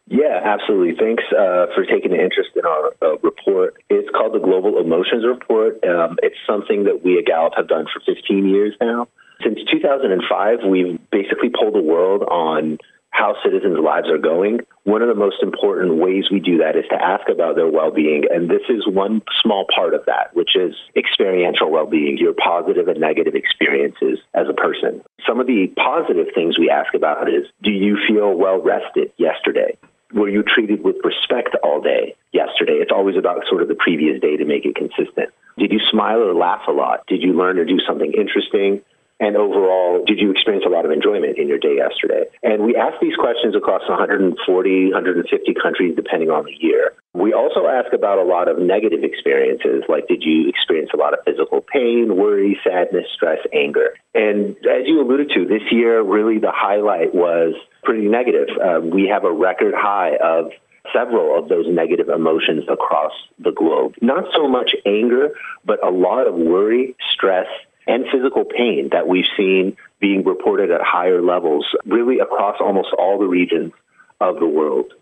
Yeah, 0.06 0.40
absolutely. 0.44 0.94
Thanks 0.98 1.24
uh, 1.32 1.66
for 1.74 1.86
taking 1.86 2.12
an 2.12 2.20
interest 2.20 2.50
in 2.56 2.66
our 2.66 2.92
uh, 3.00 3.18
report. 3.22 3.82
It's 3.88 4.10
called 4.10 4.34
the 4.34 4.40
Global 4.40 4.78
Emotions 4.78 5.24
Report. 5.24 5.82
Um, 5.84 6.18
it's 6.22 6.36
something 6.46 6.84
that 6.84 7.04
we 7.04 7.18
at 7.18 7.26
Gallup 7.26 7.54
have 7.56 7.68
done 7.68 7.86
for 7.92 8.00
15 8.04 8.48
years 8.48 8.74
now. 8.80 9.08
Since 9.42 9.60
2005, 9.70 10.58
we've 10.68 10.98
basically 11.10 11.50
polled 11.50 11.74
the 11.74 11.82
world 11.82 12.22
on 12.22 12.78
how 13.10 13.36
citizens' 13.44 13.78
lives 13.78 14.08
are 14.08 14.18
going. 14.18 14.60
One 14.84 15.02
of 15.02 15.08
the 15.08 15.14
most 15.14 15.42
important 15.42 15.96
ways 15.96 16.30
we 16.30 16.40
do 16.40 16.58
that 16.58 16.76
is 16.76 16.84
to 16.90 17.00
ask 17.00 17.28
about 17.28 17.56
their 17.56 17.68
well-being, 17.68 18.24
and 18.30 18.50
this 18.50 18.62
is 18.68 18.86
one 18.86 19.22
small 19.42 19.66
part 19.74 19.94
of 19.94 20.06
that, 20.06 20.34
which 20.34 20.56
is 20.56 20.74
experiential 20.96 21.70
well-being, 21.70 22.16
your 22.16 22.32
positive 22.32 22.88
and 22.88 22.98
negative 22.98 23.34
experiences 23.34 24.18
as 24.34 24.46
a 24.48 24.54
person. 24.54 25.02
Some 25.26 25.40
of 25.40 25.46
the 25.46 25.68
positive 25.76 26.28
things 26.34 26.58
we 26.58 26.70
ask 26.70 26.94
about 26.94 27.28
is, 27.28 27.46
do 27.62 27.70
you 27.70 27.98
feel 28.08 28.34
well 28.34 28.60
rested 28.60 29.12
yesterday? 29.18 29.76
Were 30.14 30.28
you 30.28 30.42
treated 30.42 30.84
with 30.84 30.96
respect 31.04 31.56
all 31.62 31.80
day 31.80 32.14
yesterday? 32.32 32.74
It's 32.74 32.92
always 32.92 33.16
about 33.16 33.46
sort 33.48 33.62
of 33.62 33.68
the 33.68 33.74
previous 33.74 34.20
day 34.20 34.36
to 34.36 34.44
make 34.44 34.64
it 34.66 34.76
consistent. 34.76 35.30
Did 35.58 35.72
you 35.72 35.80
smile 35.90 36.18
or 36.18 36.34
laugh 36.34 36.62
a 36.68 36.72
lot? 36.72 37.06
Did 37.06 37.22
you 37.22 37.32
learn 37.32 37.58
or 37.58 37.64
do 37.64 37.78
something 37.86 38.12
interesting? 38.12 38.82
And 39.20 39.36
overall, 39.36 40.04
did 40.04 40.18
you 40.18 40.30
experience 40.30 40.64
a 40.66 40.70
lot 40.70 40.84
of 40.84 40.90
enjoyment 40.90 41.38
in 41.38 41.46
your 41.46 41.58
day 41.58 41.76
yesterday? 41.76 42.24
And 42.42 42.64
we 42.64 42.74
ask 42.76 43.00
these 43.00 43.14
questions 43.16 43.54
across 43.54 43.88
140, 43.88 44.92
150 44.92 45.54
countries, 45.54 45.94
depending 45.94 46.30
on 46.30 46.44
the 46.44 46.52
year. 46.58 46.92
We 47.14 47.34
also 47.34 47.66
ask 47.66 47.92
about 47.92 48.18
a 48.18 48.22
lot 48.22 48.48
of 48.48 48.58
negative 48.58 49.04
experiences, 49.04 49.84
like 49.86 50.08
did 50.08 50.22
you 50.22 50.48
experience 50.48 50.90
a 50.94 50.96
lot 50.96 51.12
of 51.12 51.22
physical 51.26 51.60
pain, 51.60 52.16
worry, 52.16 52.58
sadness, 52.64 53.06
stress, 53.14 53.38
anger? 53.52 53.94
And 54.14 54.56
as 54.58 54.86
you 54.86 55.02
alluded 55.02 55.30
to, 55.34 55.44
this 55.44 55.62
year, 55.70 56.00
really 56.02 56.38
the 56.38 56.52
highlight 56.52 57.14
was 57.14 57.54
pretty 57.82 58.08
negative. 58.08 58.48
Um, 58.58 58.90
we 58.90 59.08
have 59.08 59.24
a 59.24 59.32
record 59.32 59.74
high 59.76 60.16
of 60.16 60.52
several 60.90 61.38
of 61.38 61.50
those 61.50 61.66
negative 61.68 62.08
emotions 62.08 62.64
across 62.68 63.12
the 63.38 63.52
globe. 63.52 63.94
Not 64.00 64.24
so 64.34 64.48
much 64.48 64.74
anger, 64.86 65.30
but 65.66 65.86
a 65.86 65.90
lot 65.90 66.26
of 66.26 66.34
worry, 66.34 66.96
stress, 67.12 67.46
and 67.86 68.06
physical 68.10 68.44
pain 68.44 68.88
that 68.92 69.06
we've 69.06 69.28
seen 69.36 69.76
being 70.00 70.24
reported 70.24 70.70
at 70.70 70.80
higher 70.80 71.20
levels, 71.20 71.66
really 71.84 72.20
across 72.20 72.56
almost 72.58 72.88
all 72.96 73.18
the 73.18 73.26
regions 73.26 73.72
of 74.20 74.38
the 74.38 74.46
world. 74.46 74.92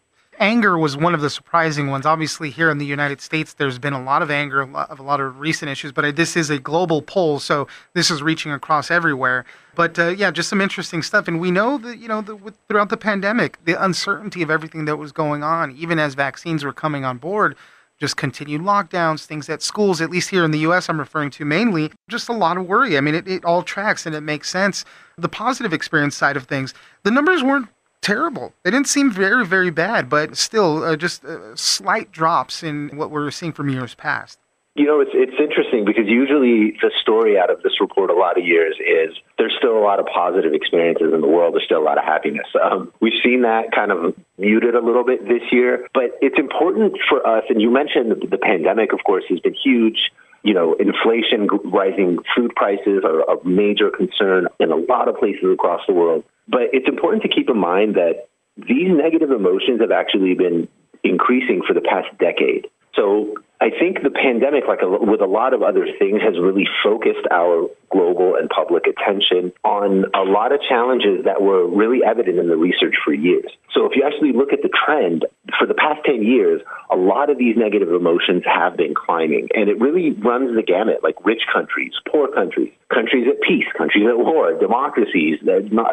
Anger 0.40 0.78
was 0.78 0.96
one 0.96 1.12
of 1.12 1.20
the 1.20 1.28
surprising 1.28 1.88
ones. 1.88 2.06
Obviously, 2.06 2.48
here 2.48 2.70
in 2.70 2.78
the 2.78 2.86
United 2.86 3.20
States, 3.20 3.52
there's 3.52 3.78
been 3.78 3.92
a 3.92 4.02
lot 4.02 4.22
of 4.22 4.30
anger 4.30 4.62
of 4.62 4.98
a 4.98 5.02
lot 5.02 5.20
of 5.20 5.38
recent 5.38 5.70
issues, 5.70 5.92
but 5.92 6.16
this 6.16 6.34
is 6.34 6.48
a 6.48 6.58
global 6.58 7.02
poll, 7.02 7.38
so 7.38 7.68
this 7.92 8.10
is 8.10 8.22
reaching 8.22 8.50
across 8.50 8.90
everywhere. 8.90 9.44
But 9.74 9.98
uh, 9.98 10.08
yeah, 10.08 10.30
just 10.30 10.48
some 10.48 10.62
interesting 10.62 11.02
stuff. 11.02 11.28
And 11.28 11.40
we 11.40 11.50
know 11.50 11.76
that, 11.76 11.98
you 11.98 12.08
know, 12.08 12.22
the, 12.22 12.38
throughout 12.68 12.88
the 12.88 12.96
pandemic, 12.96 13.62
the 13.66 13.74
uncertainty 13.84 14.40
of 14.40 14.50
everything 14.50 14.86
that 14.86 14.96
was 14.96 15.12
going 15.12 15.42
on, 15.42 15.76
even 15.76 15.98
as 15.98 16.14
vaccines 16.14 16.64
were 16.64 16.72
coming 16.72 17.04
on 17.04 17.18
board, 17.18 17.54
just 17.98 18.16
continued 18.16 18.62
lockdowns, 18.62 19.26
things 19.26 19.46
at 19.50 19.60
schools, 19.60 20.00
at 20.00 20.08
least 20.08 20.30
here 20.30 20.42
in 20.42 20.52
the 20.52 20.60
US, 20.60 20.88
I'm 20.88 20.98
referring 20.98 21.30
to 21.32 21.44
mainly, 21.44 21.92
just 22.08 22.30
a 22.30 22.32
lot 22.32 22.56
of 22.56 22.66
worry. 22.66 22.96
I 22.96 23.02
mean, 23.02 23.14
it, 23.14 23.28
it 23.28 23.44
all 23.44 23.62
tracks 23.62 24.06
and 24.06 24.14
it 24.14 24.22
makes 24.22 24.48
sense. 24.48 24.86
The 25.18 25.28
positive 25.28 25.74
experience 25.74 26.16
side 26.16 26.38
of 26.38 26.44
things, 26.44 26.72
the 27.02 27.10
numbers 27.10 27.42
weren't 27.42 27.68
terrible. 28.00 28.52
They 28.62 28.70
didn't 28.70 28.88
seem 28.88 29.10
very, 29.10 29.46
very 29.46 29.70
bad, 29.70 30.08
but 30.08 30.36
still 30.36 30.82
uh, 30.82 30.96
just 30.96 31.24
uh, 31.24 31.54
slight 31.56 32.12
drops 32.12 32.62
in 32.62 32.90
what 32.96 33.10
we're 33.10 33.30
seeing 33.30 33.52
from 33.52 33.68
years 33.68 33.94
past. 33.94 34.38
You 34.76 34.86
know, 34.86 35.00
it's 35.00 35.10
it's 35.12 35.34
interesting 35.38 35.84
because 35.84 36.06
usually 36.06 36.78
the 36.80 36.92
story 37.02 37.36
out 37.36 37.50
of 37.50 37.60
this 37.62 37.80
report 37.80 38.08
a 38.08 38.14
lot 38.14 38.38
of 38.38 38.46
years 38.46 38.76
is 38.78 39.16
there's 39.36 39.54
still 39.58 39.76
a 39.76 39.82
lot 39.82 39.98
of 39.98 40.06
positive 40.06 40.54
experiences 40.54 41.12
in 41.12 41.20
the 41.20 41.26
world. 41.26 41.54
There's 41.54 41.64
still 41.64 41.82
a 41.82 41.84
lot 41.84 41.98
of 41.98 42.04
happiness. 42.04 42.46
Um, 42.54 42.92
we've 43.00 43.20
seen 43.22 43.42
that 43.42 43.72
kind 43.74 43.90
of 43.90 44.14
muted 44.38 44.76
a 44.76 44.80
little 44.80 45.04
bit 45.04 45.26
this 45.26 45.42
year, 45.50 45.88
but 45.92 46.16
it's 46.22 46.38
important 46.38 46.96
for 47.08 47.26
us. 47.26 47.44
And 47.48 47.60
you 47.60 47.68
mentioned 47.70 48.12
the, 48.12 48.26
the 48.28 48.38
pandemic, 48.38 48.92
of 48.92 49.00
course, 49.04 49.24
has 49.28 49.40
been 49.40 49.54
huge. 49.54 50.12
You 50.44 50.54
know, 50.54 50.74
inflation, 50.74 51.48
rising 51.64 52.18
food 52.34 52.54
prices 52.54 53.02
are 53.04 53.22
a 53.22 53.44
major 53.44 53.90
concern 53.90 54.46
in 54.60 54.70
a 54.70 54.76
lot 54.76 55.08
of 55.08 55.16
places 55.18 55.52
across 55.52 55.82
the 55.86 55.94
world. 55.94 56.24
But 56.50 56.70
it's 56.72 56.88
important 56.88 57.22
to 57.22 57.28
keep 57.28 57.48
in 57.48 57.58
mind 57.58 57.94
that 57.94 58.28
these 58.56 58.90
negative 58.90 59.30
emotions 59.30 59.80
have 59.80 59.92
actually 59.92 60.34
been 60.34 60.68
increasing 61.04 61.62
for 61.66 61.74
the 61.74 61.80
past 61.80 62.08
decade. 62.18 62.66
So 62.94 63.34
I 63.60 63.68
think 63.68 64.02
the 64.02 64.10
pandemic, 64.10 64.64
like 64.66 64.80
a, 64.82 64.88
with 64.88 65.20
a 65.20 65.26
lot 65.26 65.52
of 65.52 65.62
other 65.62 65.86
things, 65.98 66.22
has 66.22 66.38
really 66.40 66.66
focused 66.82 67.26
our 67.30 67.68
global 67.90 68.34
and 68.36 68.48
public 68.48 68.86
attention 68.86 69.52
on 69.64 70.06
a 70.14 70.24
lot 70.24 70.52
of 70.52 70.60
challenges 70.66 71.24
that 71.24 71.42
were 71.42 71.68
really 71.68 72.00
evident 72.02 72.38
in 72.38 72.48
the 72.48 72.56
research 72.56 72.94
for 73.04 73.12
years. 73.12 73.52
So 73.74 73.84
if 73.84 73.92
you 73.94 74.02
actually 74.02 74.32
look 74.32 74.52
at 74.52 74.62
the 74.62 74.70
trend 74.70 75.26
for 75.58 75.66
the 75.66 75.74
past 75.74 76.00
10 76.06 76.22
years, 76.22 76.62
a 76.90 76.96
lot 76.96 77.28
of 77.28 77.36
these 77.36 77.54
negative 77.56 77.92
emotions 77.92 78.44
have 78.46 78.78
been 78.78 78.94
climbing. 78.94 79.48
And 79.54 79.68
it 79.68 79.78
really 79.78 80.12
runs 80.12 80.56
the 80.56 80.62
gamut, 80.62 81.02
like 81.02 81.16
rich 81.24 81.42
countries, 81.52 81.92
poor 82.10 82.28
countries, 82.28 82.72
countries 82.88 83.26
at 83.28 83.42
peace, 83.46 83.68
countries 83.76 84.06
at 84.08 84.18
war, 84.18 84.54
democracies, 84.58 85.38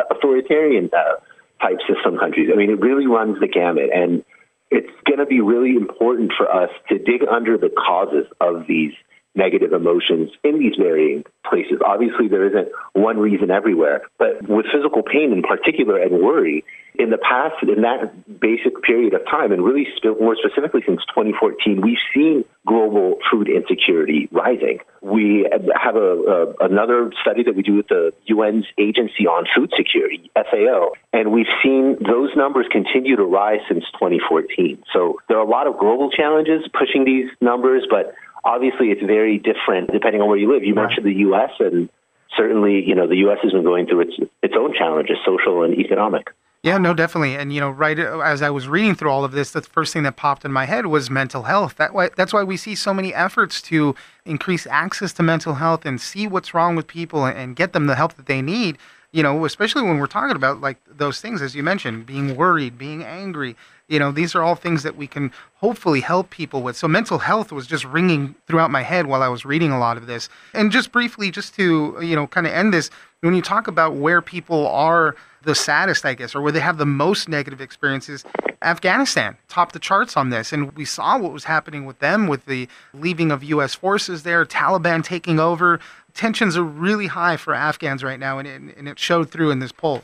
authoritarian 0.10 0.90
uh, 0.96 1.20
type 1.62 1.80
system 1.84 2.18
countries. 2.18 2.50
I 2.52 2.56
mean, 2.56 2.70
it 2.70 2.80
really 2.80 3.08
runs 3.08 3.40
the 3.42 3.48
gamut. 3.48 3.90
And 3.94 4.24
it's 4.70 4.92
going 5.06 5.20
to 5.20 5.26
be 5.26 5.40
really 5.42 5.76
important 5.76 6.34
for 6.38 6.52
us 6.52 6.70
to 6.90 6.98
dig 6.98 7.22
under 7.30 7.58
the 7.58 7.70
causes 7.70 8.26
of 8.42 8.68
these 8.68 8.94
negative 9.38 9.72
emotions 9.72 10.32
in 10.44 10.60
these 10.60 10.76
varying 10.76 11.24
places. 11.50 11.80
Obviously, 11.86 12.28
there 12.28 12.46
isn't 12.48 12.70
one 12.94 13.18
reason 13.18 13.52
everywhere, 13.52 14.02
but 14.18 14.48
with 14.50 14.66
physical 14.74 15.04
pain 15.04 15.32
in 15.32 15.44
particular 15.44 15.98
and 16.02 16.20
worry, 16.22 16.66
in 17.00 17.12
the 17.12 17.18
past, 17.18 17.56
in 17.62 17.82
that 17.82 18.40
basic 18.40 18.82
period 18.82 19.14
of 19.14 19.24
time, 19.30 19.52
and 19.52 19.64
really 19.64 19.88
more 20.20 20.36
specifically 20.36 20.82
since 20.86 21.02
2014, 21.14 21.82
we've 21.82 21.98
seen 22.14 22.44
global 22.66 23.20
food 23.32 23.48
insecurity 23.48 24.28
rising. 24.32 24.80
We 25.02 25.48
have 25.76 25.96
a, 25.96 26.00
a, 26.00 26.66
another 26.66 27.12
study 27.22 27.44
that 27.44 27.56
we 27.56 27.62
do 27.62 27.76
with 27.76 27.88
the 27.88 28.14
UN's 28.32 28.66
Agency 28.80 29.28
on 29.28 29.46
Food 29.56 29.72
Security, 29.78 30.32
FAO, 30.34 30.94
and 31.14 31.32
we've 31.32 31.52
seen 31.64 31.98
those 32.02 32.36
numbers 32.36 32.66
continue 32.72 33.16
to 33.16 33.24
rise 33.24 33.62
since 33.70 33.84
2014. 33.94 34.84
So 34.92 35.20
there 35.30 35.38
are 35.38 35.46
a 35.46 35.50
lot 35.50 35.68
of 35.68 35.78
global 35.78 36.10
challenges 36.10 36.68
pushing 36.74 37.06
these 37.06 37.30
numbers, 37.42 37.86
but 37.90 38.16
obviously 38.44 38.88
it's 38.88 39.02
very 39.02 39.38
different 39.38 39.92
depending 39.92 40.22
on 40.22 40.28
where 40.28 40.38
you 40.38 40.52
live. 40.52 40.64
You 40.64 40.76
mentioned 40.76 41.06
the 41.06 41.20
U.S. 41.30 41.52
and 41.60 41.90
certainly, 42.36 42.84
you 42.86 42.96
know, 42.96 43.08
the 43.08 43.18
U.S. 43.18 43.40
has 43.44 43.52
been 43.52 43.64
going 43.64 43.88
through 43.88 44.02
its 44.02 44.14
its 44.42 44.54
own 44.58 44.74
challenges, 44.74 45.18
social 45.26 45.64
and 45.64 45.78
economic. 45.78 46.30
Yeah, 46.64 46.78
no, 46.78 46.94
definitely. 46.94 47.36
And 47.36 47.54
you 47.54 47.62
know, 47.62 47.70
right 47.70 47.98
uh, 48.00 48.20
as 48.20 48.42
I 48.42 48.50
was 48.50 48.68
reading 48.68 48.96
through 48.96 49.12
all 49.12 49.24
of 49.24 49.32
this, 49.32 49.52
the 49.52 49.62
first 49.62 49.94
thing 49.94 50.04
that 50.04 50.16
popped 50.16 50.44
in 50.44 50.52
my 50.52 50.66
head 50.66 50.88
was 50.88 51.10
mental 51.10 51.44
health. 51.44 51.76
That 51.76 51.94
why 51.94 52.10
that's 52.16 52.34
why 52.34 52.44
we 52.44 52.58
see 52.58 52.76
so 52.76 52.94
many 52.94 53.14
efforts 53.14 53.62
to 53.64 53.96
increase 54.26 54.66
access 54.68 55.14
to 55.14 55.24
mental 55.24 55.56
health 55.56 55.86
and 55.86 56.02
see 56.02 56.28
what's 56.28 56.54
wrong 56.54 56.76
with 56.76 56.88
people 56.88 57.26
and 57.26 57.56
get 57.56 57.74
them 57.74 57.88
the 57.88 57.96
help 57.96 58.16
that 58.16 58.26
they 58.26 58.42
need. 58.42 58.78
You 59.12 59.24
know, 59.24 59.46
especially 59.46 59.84
when 59.84 60.00
we're 60.00 60.08
talking 60.08 60.36
about 60.36 60.60
like 60.60 60.78
those 60.90 61.22
things 61.22 61.42
as 61.42 61.56
you 61.56 61.64
mentioned, 61.64 62.06
being 62.06 62.36
worried, 62.36 62.78
being 62.78 63.04
angry. 63.04 63.56
You 63.88 64.00
know, 64.00 64.12
these 64.12 64.36
are 64.36 64.44
all 64.44 64.56
things 64.56 64.84
that 64.84 64.98
we 64.98 65.08
can 65.08 65.32
hopefully 65.56 66.02
help 66.02 66.30
people 66.30 66.62
with. 66.62 66.76
So 66.76 66.88
mental 66.88 67.20
health 67.20 67.52
was 67.52 67.66
just 67.66 67.86
ringing 67.86 68.36
throughout 68.46 68.70
my 68.70 68.84
head 68.84 69.08
while 69.08 69.24
I 69.24 69.30
was 69.30 69.46
reading 69.46 69.72
a 69.72 69.80
lot 69.80 69.96
of 69.96 70.08
this. 70.08 70.28
And 70.54 70.72
just 70.72 70.92
briefly, 70.92 71.32
just 71.32 71.56
to 71.56 71.98
you 72.02 72.16
know, 72.16 72.28
kind 72.28 72.46
of 72.46 72.54
end 72.54 72.74
this, 72.74 72.90
when 73.22 73.34
you 73.34 73.42
talk 73.42 73.68
about 73.68 73.96
where 73.96 74.22
people 74.22 74.68
are 74.68 75.16
the 75.44 75.56
saddest, 75.56 76.06
I 76.06 76.14
guess, 76.14 76.36
or 76.36 76.42
where 76.42 76.52
they 76.52 76.60
have 76.60 76.78
the 76.78 76.86
most 76.86 77.30
negative 77.30 77.62
experiences, 77.62 78.26
Afghanistan 78.62 79.38
topped 79.48 79.72
the 79.72 79.80
charts 79.80 80.18
on 80.18 80.30
this. 80.30 80.52
And 80.52 80.74
we 80.74 80.84
saw 80.84 81.18
what 81.18 81.32
was 81.32 81.46
happening 81.46 81.86
with 81.86 82.00
them 82.00 82.28
with 82.28 82.46
the 82.46 82.68
leaving 82.94 83.32
of 83.32 83.44
U.S. 83.44 83.74
forces 83.74 84.24
there, 84.24 84.46
Taliban 84.46 85.04
taking 85.04 85.40
over. 85.40 85.80
Tensions 86.14 86.58
are 86.58 86.64
really 86.64 87.08
high 87.08 87.38
for 87.38 87.54
Afghans 87.54 88.04
right 88.04 88.20
now, 88.20 88.40
and 88.40 88.48
and 88.48 88.88
it 88.88 89.00
showed 89.00 89.30
through 89.30 89.52
in 89.52 89.60
this 89.60 89.72
poll. 89.72 90.04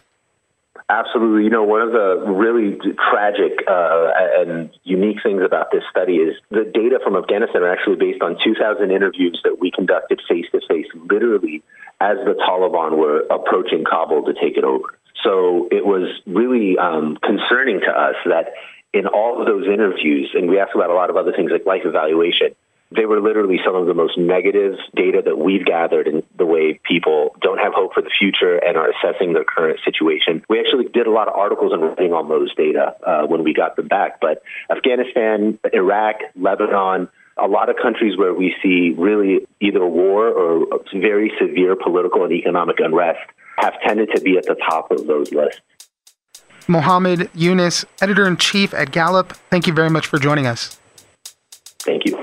Absolutely. 0.89 1.45
You 1.45 1.49
know, 1.49 1.63
one 1.63 1.81
of 1.81 1.91
the 1.91 2.23
really 2.27 2.77
tragic 3.09 3.63
uh, 3.67 4.11
and 4.37 4.69
unique 4.83 5.17
things 5.23 5.41
about 5.43 5.71
this 5.71 5.83
study 5.89 6.17
is 6.17 6.35
the 6.51 6.65
data 6.65 6.99
from 7.03 7.15
Afghanistan 7.15 7.63
are 7.63 7.71
actually 7.71 7.95
based 7.95 8.21
on 8.21 8.37
2,000 8.43 8.91
interviews 8.91 9.39
that 9.43 9.59
we 9.59 9.71
conducted 9.71 10.21
face 10.27 10.45
to 10.51 10.59
face, 10.67 10.87
literally 11.09 11.63
as 12.01 12.17
the 12.25 12.33
Taliban 12.33 12.97
were 12.97 13.21
approaching 13.31 13.85
Kabul 13.85 14.25
to 14.25 14.33
take 14.33 14.57
it 14.57 14.63
over. 14.63 14.97
So 15.23 15.69
it 15.71 15.85
was 15.85 16.09
really 16.25 16.77
um, 16.77 17.17
concerning 17.23 17.79
to 17.79 17.91
us 17.91 18.15
that 18.25 18.53
in 18.93 19.07
all 19.07 19.39
of 19.39 19.47
those 19.47 19.65
interviews, 19.65 20.31
and 20.33 20.49
we 20.49 20.59
asked 20.59 20.75
about 20.75 20.89
a 20.89 20.93
lot 20.93 21.09
of 21.09 21.15
other 21.15 21.31
things 21.31 21.49
like 21.51 21.65
life 21.65 21.83
evaluation, 21.85 22.55
they 22.95 23.05
were 23.05 23.21
literally 23.21 23.59
some 23.65 23.75
of 23.75 23.85
the 23.87 23.93
most 23.93 24.17
negative 24.17 24.77
data 24.95 25.21
that 25.23 25.37
we've 25.37 25.65
gathered 25.65 26.07
in 26.07 26.23
the 26.37 26.45
way 26.45 26.79
people 26.83 27.35
don't 27.41 27.59
have 27.59 27.73
hope 27.73 27.93
for 27.93 28.01
the 28.01 28.09
future 28.09 28.57
and 28.57 28.77
are 28.77 28.89
assessing 28.89 29.33
their 29.33 29.43
current 29.43 29.79
situation. 29.83 30.43
We 30.49 30.59
actually 30.59 30.85
did 30.85 31.07
a 31.07 31.11
lot 31.11 31.27
of 31.27 31.35
articles 31.35 31.73
and 31.73 31.81
writing 31.81 32.13
on 32.13 32.29
those 32.29 32.53
data 32.55 32.95
uh, 33.05 33.27
when 33.27 33.43
we 33.43 33.53
got 33.53 33.75
them 33.75 33.87
back. 33.87 34.19
But 34.19 34.43
Afghanistan, 34.69 35.59
Iraq, 35.73 36.17
Lebanon, 36.35 37.09
a 37.37 37.47
lot 37.47 37.69
of 37.69 37.77
countries 37.81 38.17
where 38.17 38.33
we 38.33 38.55
see 38.61 38.93
really 38.97 39.47
either 39.59 39.85
war 39.85 40.27
or 40.27 40.81
very 40.93 41.31
severe 41.39 41.75
political 41.75 42.23
and 42.23 42.31
economic 42.31 42.79
unrest 42.79 43.21
have 43.57 43.79
tended 43.81 44.09
to 44.15 44.21
be 44.21 44.37
at 44.37 44.45
the 44.45 44.55
top 44.55 44.91
of 44.91 45.07
those 45.07 45.31
lists. 45.31 45.61
Mohamed 46.67 47.31
Younis, 47.33 47.85
editor 48.01 48.25
in 48.25 48.37
chief 48.37 48.73
at 48.73 48.91
Gallup, 48.91 49.33
thank 49.49 49.67
you 49.67 49.73
very 49.73 49.89
much 49.89 50.07
for 50.07 50.17
joining 50.17 50.47
us. 50.47 50.79
Thank 51.79 52.05
you. 52.05 52.22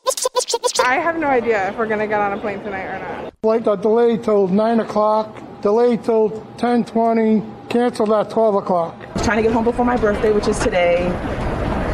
I 0.83 0.95
have 0.95 1.17
no 1.17 1.27
idea 1.27 1.69
if 1.69 1.77
we're 1.77 1.87
going 1.87 1.99
to 1.99 2.07
get 2.07 2.19
on 2.19 2.37
a 2.37 2.41
plane 2.41 2.59
tonight 2.59 2.85
or 2.85 2.99
not. 2.99 3.33
Flight 3.41 3.63
got 3.63 3.81
delayed 3.81 4.23
till 4.23 4.47
9 4.47 4.79
o'clock, 4.79 5.61
delayed 5.61 6.03
till 6.03 6.29
10.20, 6.57 7.69
canceled 7.69 8.11
at 8.11 8.29
12 8.29 8.55
o'clock. 8.55 8.95
Trying 9.23 9.37
to 9.37 9.43
get 9.43 9.51
home 9.51 9.63
before 9.63 9.85
my 9.85 9.97
birthday, 9.97 10.31
which 10.31 10.47
is 10.47 10.57
today. 10.59 11.05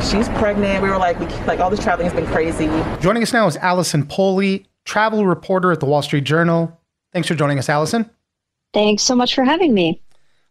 She's 0.02 0.30
pregnant. 0.39 0.82
We 0.82 0.89
were 0.89 0.97
like, 0.97 1.19
we, 1.19 1.26
like 1.45 1.60
all 1.60 1.69
this 1.69 1.84
traveling 1.84 2.10
has 2.10 2.15
been 2.15 2.32
crazy. 2.32 2.67
Joining 3.02 3.23
us 3.23 3.34
now 3.34 3.45
is 3.47 3.58
Allison 3.58 4.06
Pohle, 4.06 4.60
travel 4.86 5.26
reporter 5.26 5.71
at 5.71 5.80
the 5.80 5.86
Wall 5.86 6.02
Street 6.02 6.23
Journal. 6.23 6.80
Thanks 7.13 7.28
for 7.28 7.36
joining 7.36 7.60
us, 7.60 7.67
Allison. 7.67 8.10
Thanks 8.73 9.04
so 9.04 9.15
much 9.15 9.36
for 9.36 9.43
having 9.43 9.73
me. 9.73 10.02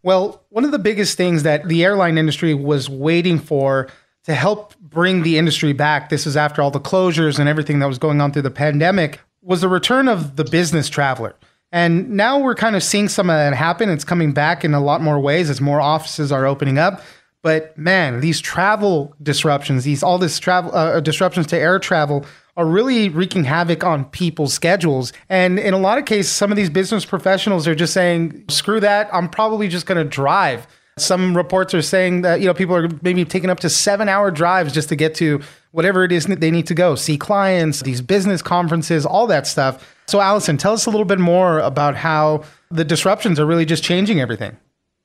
Well, 0.03 0.45
one 0.51 0.65
of 0.65 0.73
the 0.73 0.79
biggest 0.79 1.17
things 1.17 1.43
that 1.45 1.69
the 1.69 1.85
airline 1.85 2.19
industry 2.19 2.55
was 2.55 2.89
waiting 2.89 3.39
for 3.39 3.89
to 4.27 4.35
help 4.35 4.77
bring 4.79 5.23
the 5.23 5.39
industry 5.39 5.73
back, 5.73 6.09
this 6.09 6.27
is 6.27 6.37
after 6.37 6.61
all 6.61 6.71
the 6.71 6.81
closures 6.81 7.39
and 7.39 7.49
everything 7.49 7.79
that 7.79 7.87
was 7.87 7.99
going 7.99 8.21
on 8.21 8.33
through 8.33 8.43
the 8.43 8.51
pandemic, 8.51 9.21
was 9.41 9.61
the 9.61 9.69
return 9.69 10.09
of 10.09 10.37
the 10.37 10.45
business 10.45 10.89
traveler. 10.89 11.35
And 11.73 12.11
now 12.11 12.39
we're 12.39 12.55
kind 12.55 12.75
of 12.75 12.83
seeing 12.83 13.09
some 13.09 13.31
of 13.31 13.37
that 13.37 13.55
happen. 13.55 13.89
It's 13.89 14.05
coming 14.05 14.33
back 14.33 14.65
in 14.65 14.75
a 14.75 14.81
lot 14.81 15.01
more 15.01 15.21
ways 15.21 15.49
as 15.49 15.61
more 15.61 15.81
offices 15.81 16.33
are 16.33 16.47
opening 16.47 16.79
up. 16.79 17.03
But 17.43 17.79
man, 17.79 18.21
these 18.21 18.41
travel 18.41 19.15
disruptions, 19.23 19.85
these 19.85 20.03
all 20.03 20.19
this 20.19 20.41
travel 20.41 20.75
uh, 20.75 20.99
disruptions 21.01 21.47
to 21.49 21.57
air 21.57 21.79
travel 21.79 22.27
are 22.57 22.67
really 22.67 23.09
wreaking 23.09 23.45
havoc 23.45 23.85
on 23.85 24.07
people's 24.07 24.55
schedules. 24.55 25.13
And 25.29 25.59
in 25.59 25.75
a 25.75 25.79
lot 25.79 25.99
of 25.99 26.07
cases, 26.07 26.33
some 26.33 26.51
of 26.51 26.57
these 26.57 26.71
business 26.71 27.05
professionals 27.05 27.69
are 27.69 27.75
just 27.75 27.93
saying, 27.93 28.47
screw 28.49 28.81
that, 28.81 29.09
I'm 29.13 29.29
probably 29.29 29.69
just 29.69 29.87
going 29.87 30.03
to 30.03 30.09
drive. 30.09 30.67
Some 30.99 31.37
reports 31.37 31.75
are 31.75 31.83
saying 31.83 32.23
that, 32.23 32.41
you 32.41 32.47
know, 32.47 32.55
people 32.55 32.75
are 32.75 32.89
maybe 33.03 33.27
taking 33.27 33.51
up 33.51 33.61
to 33.61 33.69
seven 33.69 34.09
hour 34.09 34.31
drives 34.31 34.73
just 34.73 34.89
to 34.89 34.97
get 34.97 35.15
to 35.17 35.43
whatever 35.73 36.05
it 36.05 36.11
is 36.11 36.25
that 36.25 36.41
they 36.41 36.51
need 36.51 36.67
to 36.69 36.75
go, 36.75 36.95
see 36.95 37.19
clients, 37.19 37.83
these 37.83 38.01
business 38.01 38.41
conferences, 38.41 39.05
all 39.05 39.27
that 39.27 39.47
stuff. 39.47 39.95
So, 40.07 40.23
Allison, 40.23 40.57
tell 40.57 40.73
us 40.73 40.87
a 40.87 40.91
little 40.91 41.05
bit 41.05 41.19
more 41.19 41.59
about 41.59 41.97
how 41.97 42.45
the 42.71 42.83
disruptions 42.83 43.39
are 43.39 43.45
really 43.45 43.67
just 43.67 43.85
changing 43.85 44.23
everything. 44.23 44.57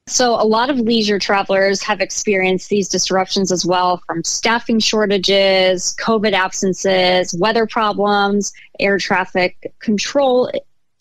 So, 0.08 0.36
a 0.36 0.47
lot 0.47 0.69
of 0.69 0.80
leisure 0.80 1.19
travelers 1.19 1.84
have 1.84 1.99
experienced 1.99 2.69
these 2.69 2.88
disruptions 2.88 3.51
as 3.51 3.65
well 3.65 4.01
from 4.08 4.23
staffing 4.23 4.80
shortages, 4.80 5.93
COVID 5.99 6.32
absences, 6.32 7.36
weather 7.38 7.67
problems, 7.67 8.54
air 8.80 8.97
traffic 8.97 9.73
control 9.80 10.49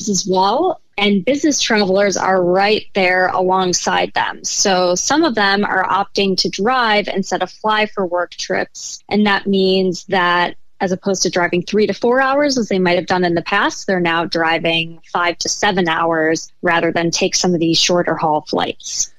as 0.08 0.26
well. 0.28 0.80
And 0.96 1.24
business 1.24 1.60
travelers 1.60 2.16
are 2.16 2.42
right 2.42 2.86
there 2.94 3.28
alongside 3.28 4.12
them. 4.14 4.44
So, 4.44 4.94
some 4.94 5.24
of 5.24 5.34
them 5.34 5.64
are 5.64 5.84
opting 5.84 6.36
to 6.38 6.48
drive 6.48 7.08
instead 7.08 7.42
of 7.42 7.50
fly 7.50 7.86
for 7.86 8.06
work 8.06 8.32
trips. 8.32 9.02
And 9.08 9.26
that 9.26 9.46
means 9.46 10.04
that 10.06 10.56
as 10.80 10.92
opposed 10.92 11.22
to 11.22 11.30
driving 11.30 11.62
three 11.62 11.86
to 11.86 11.92
four 11.92 12.20
hours 12.20 12.56
as 12.56 12.68
they 12.68 12.78
might 12.78 12.96
have 12.96 13.06
done 13.06 13.24
in 13.24 13.34
the 13.34 13.42
past, 13.42 13.86
they're 13.86 14.00
now 14.00 14.24
driving 14.24 15.00
five 15.12 15.36
to 15.38 15.48
seven 15.48 15.88
hours 15.88 16.50
rather 16.62 16.90
than 16.90 17.10
take 17.10 17.34
some 17.34 17.54
of 17.54 17.60
these 17.60 17.78
shorter 17.78 18.14
haul 18.14 18.42
flights. 18.48 19.12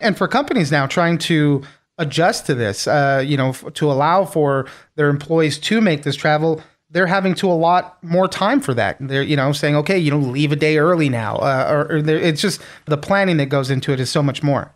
And 0.00 0.16
for 0.16 0.28
companies 0.28 0.72
now 0.72 0.86
trying 0.86 1.18
to 1.18 1.62
adjust 1.98 2.46
to 2.46 2.54
this, 2.54 2.86
uh, 2.86 3.22
you 3.24 3.36
know, 3.36 3.50
f- 3.50 3.72
to 3.74 3.90
allow 3.90 4.24
for 4.24 4.66
their 4.94 5.08
employees 5.08 5.58
to 5.58 5.80
make 5.80 6.04
this 6.04 6.16
travel, 6.16 6.62
they're 6.90 7.06
having 7.06 7.34
to 7.34 7.50
allot 7.50 8.02
more 8.02 8.28
time 8.28 8.60
for 8.60 8.74
that. 8.74 8.96
They're, 9.00 9.22
you 9.22 9.36
know, 9.36 9.52
saying, 9.52 9.76
okay, 9.76 9.98
you 9.98 10.10
know, 10.10 10.18
leave 10.18 10.52
a 10.52 10.56
day 10.56 10.78
early 10.78 11.08
now, 11.08 11.36
uh, 11.36 11.66
or, 11.70 11.92
or 11.92 11.96
it's 11.98 12.40
just 12.40 12.62
the 12.86 12.96
planning 12.96 13.36
that 13.38 13.46
goes 13.46 13.70
into 13.70 13.92
it 13.92 14.00
is 14.00 14.10
so 14.10 14.22
much 14.22 14.42
more. 14.42 14.74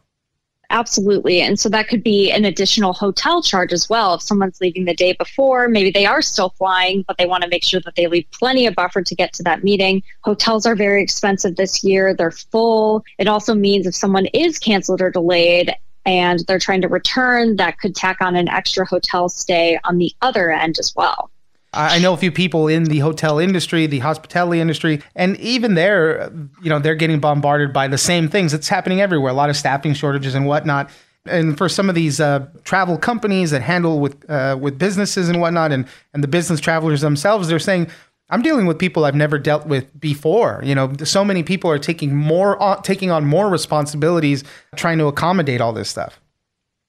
Absolutely. 0.70 1.42
And 1.42 1.60
so 1.60 1.68
that 1.68 1.88
could 1.88 2.02
be 2.02 2.30
an 2.30 2.46
additional 2.46 2.94
hotel 2.94 3.42
charge 3.42 3.74
as 3.74 3.90
well. 3.90 4.14
If 4.14 4.22
someone's 4.22 4.58
leaving 4.58 4.86
the 4.86 4.94
day 4.94 5.12
before, 5.12 5.68
maybe 5.68 5.90
they 5.90 6.06
are 6.06 6.22
still 6.22 6.48
flying, 6.56 7.04
but 7.06 7.18
they 7.18 7.26
want 7.26 7.42
to 7.42 7.48
make 7.48 7.62
sure 7.62 7.80
that 7.84 7.94
they 7.94 8.06
leave 8.06 8.24
plenty 8.32 8.66
of 8.66 8.74
buffer 8.74 9.02
to 9.02 9.14
get 9.14 9.34
to 9.34 9.42
that 9.42 9.62
meeting. 9.62 10.02
Hotels 10.22 10.64
are 10.64 10.74
very 10.74 11.02
expensive 11.02 11.56
this 11.56 11.84
year, 11.84 12.14
they're 12.14 12.30
full. 12.30 13.04
It 13.18 13.28
also 13.28 13.54
means 13.54 13.86
if 13.86 13.94
someone 13.94 14.26
is 14.26 14.58
canceled 14.58 15.02
or 15.02 15.10
delayed, 15.10 15.74
and 16.04 16.40
they're 16.48 16.58
trying 16.58 16.80
to 16.82 16.88
return, 16.88 17.56
that 17.56 17.78
could 17.78 17.94
tack 17.94 18.20
on 18.20 18.34
an 18.34 18.48
extra 18.48 18.84
hotel 18.86 19.28
stay 19.28 19.78
on 19.84 19.98
the 19.98 20.12
other 20.20 20.50
end 20.50 20.78
as 20.78 20.92
well. 20.96 21.30
I 21.74 21.98
know 22.00 22.12
a 22.12 22.16
few 22.18 22.30
people 22.30 22.68
in 22.68 22.84
the 22.84 22.98
hotel 22.98 23.38
industry, 23.38 23.86
the 23.86 24.00
hospitality 24.00 24.60
industry, 24.60 25.00
and 25.14 25.38
even 25.38 25.74
there, 25.74 26.30
you 26.62 26.68
know, 26.68 26.78
they're 26.78 26.94
getting 26.94 27.18
bombarded 27.18 27.72
by 27.72 27.88
the 27.88 27.96
same 27.96 28.28
things. 28.28 28.52
It's 28.52 28.68
happening 28.68 29.00
everywhere. 29.00 29.30
A 29.30 29.34
lot 29.34 29.48
of 29.48 29.56
staffing 29.56 29.94
shortages 29.94 30.34
and 30.34 30.46
whatnot. 30.46 30.90
And 31.24 31.56
for 31.56 31.68
some 31.68 31.88
of 31.88 31.94
these 31.94 32.20
uh, 32.20 32.46
travel 32.64 32.98
companies 32.98 33.52
that 33.52 33.62
handle 33.62 34.00
with 34.00 34.28
uh, 34.28 34.58
with 34.60 34.78
businesses 34.78 35.28
and 35.28 35.40
whatnot, 35.40 35.72
and 35.72 35.86
and 36.12 36.22
the 36.22 36.28
business 36.28 36.60
travelers 36.60 37.00
themselves, 37.00 37.48
they're 37.48 37.58
saying, 37.58 37.88
I'm 38.28 38.42
dealing 38.42 38.66
with 38.66 38.78
people 38.78 39.04
I've 39.04 39.14
never 39.14 39.38
dealt 39.38 39.66
with 39.66 39.98
before. 40.00 40.62
You 40.64 40.74
know, 40.74 40.92
so 41.04 41.24
many 41.24 41.42
people 41.42 41.70
are 41.70 41.78
taking 41.78 42.14
more 42.14 42.60
on, 42.60 42.82
taking 42.82 43.10
on 43.10 43.24
more 43.26 43.50
responsibilities, 43.50 44.42
trying 44.74 44.98
to 44.98 45.06
accommodate 45.06 45.60
all 45.60 45.72
this 45.72 45.90
stuff. 45.90 46.18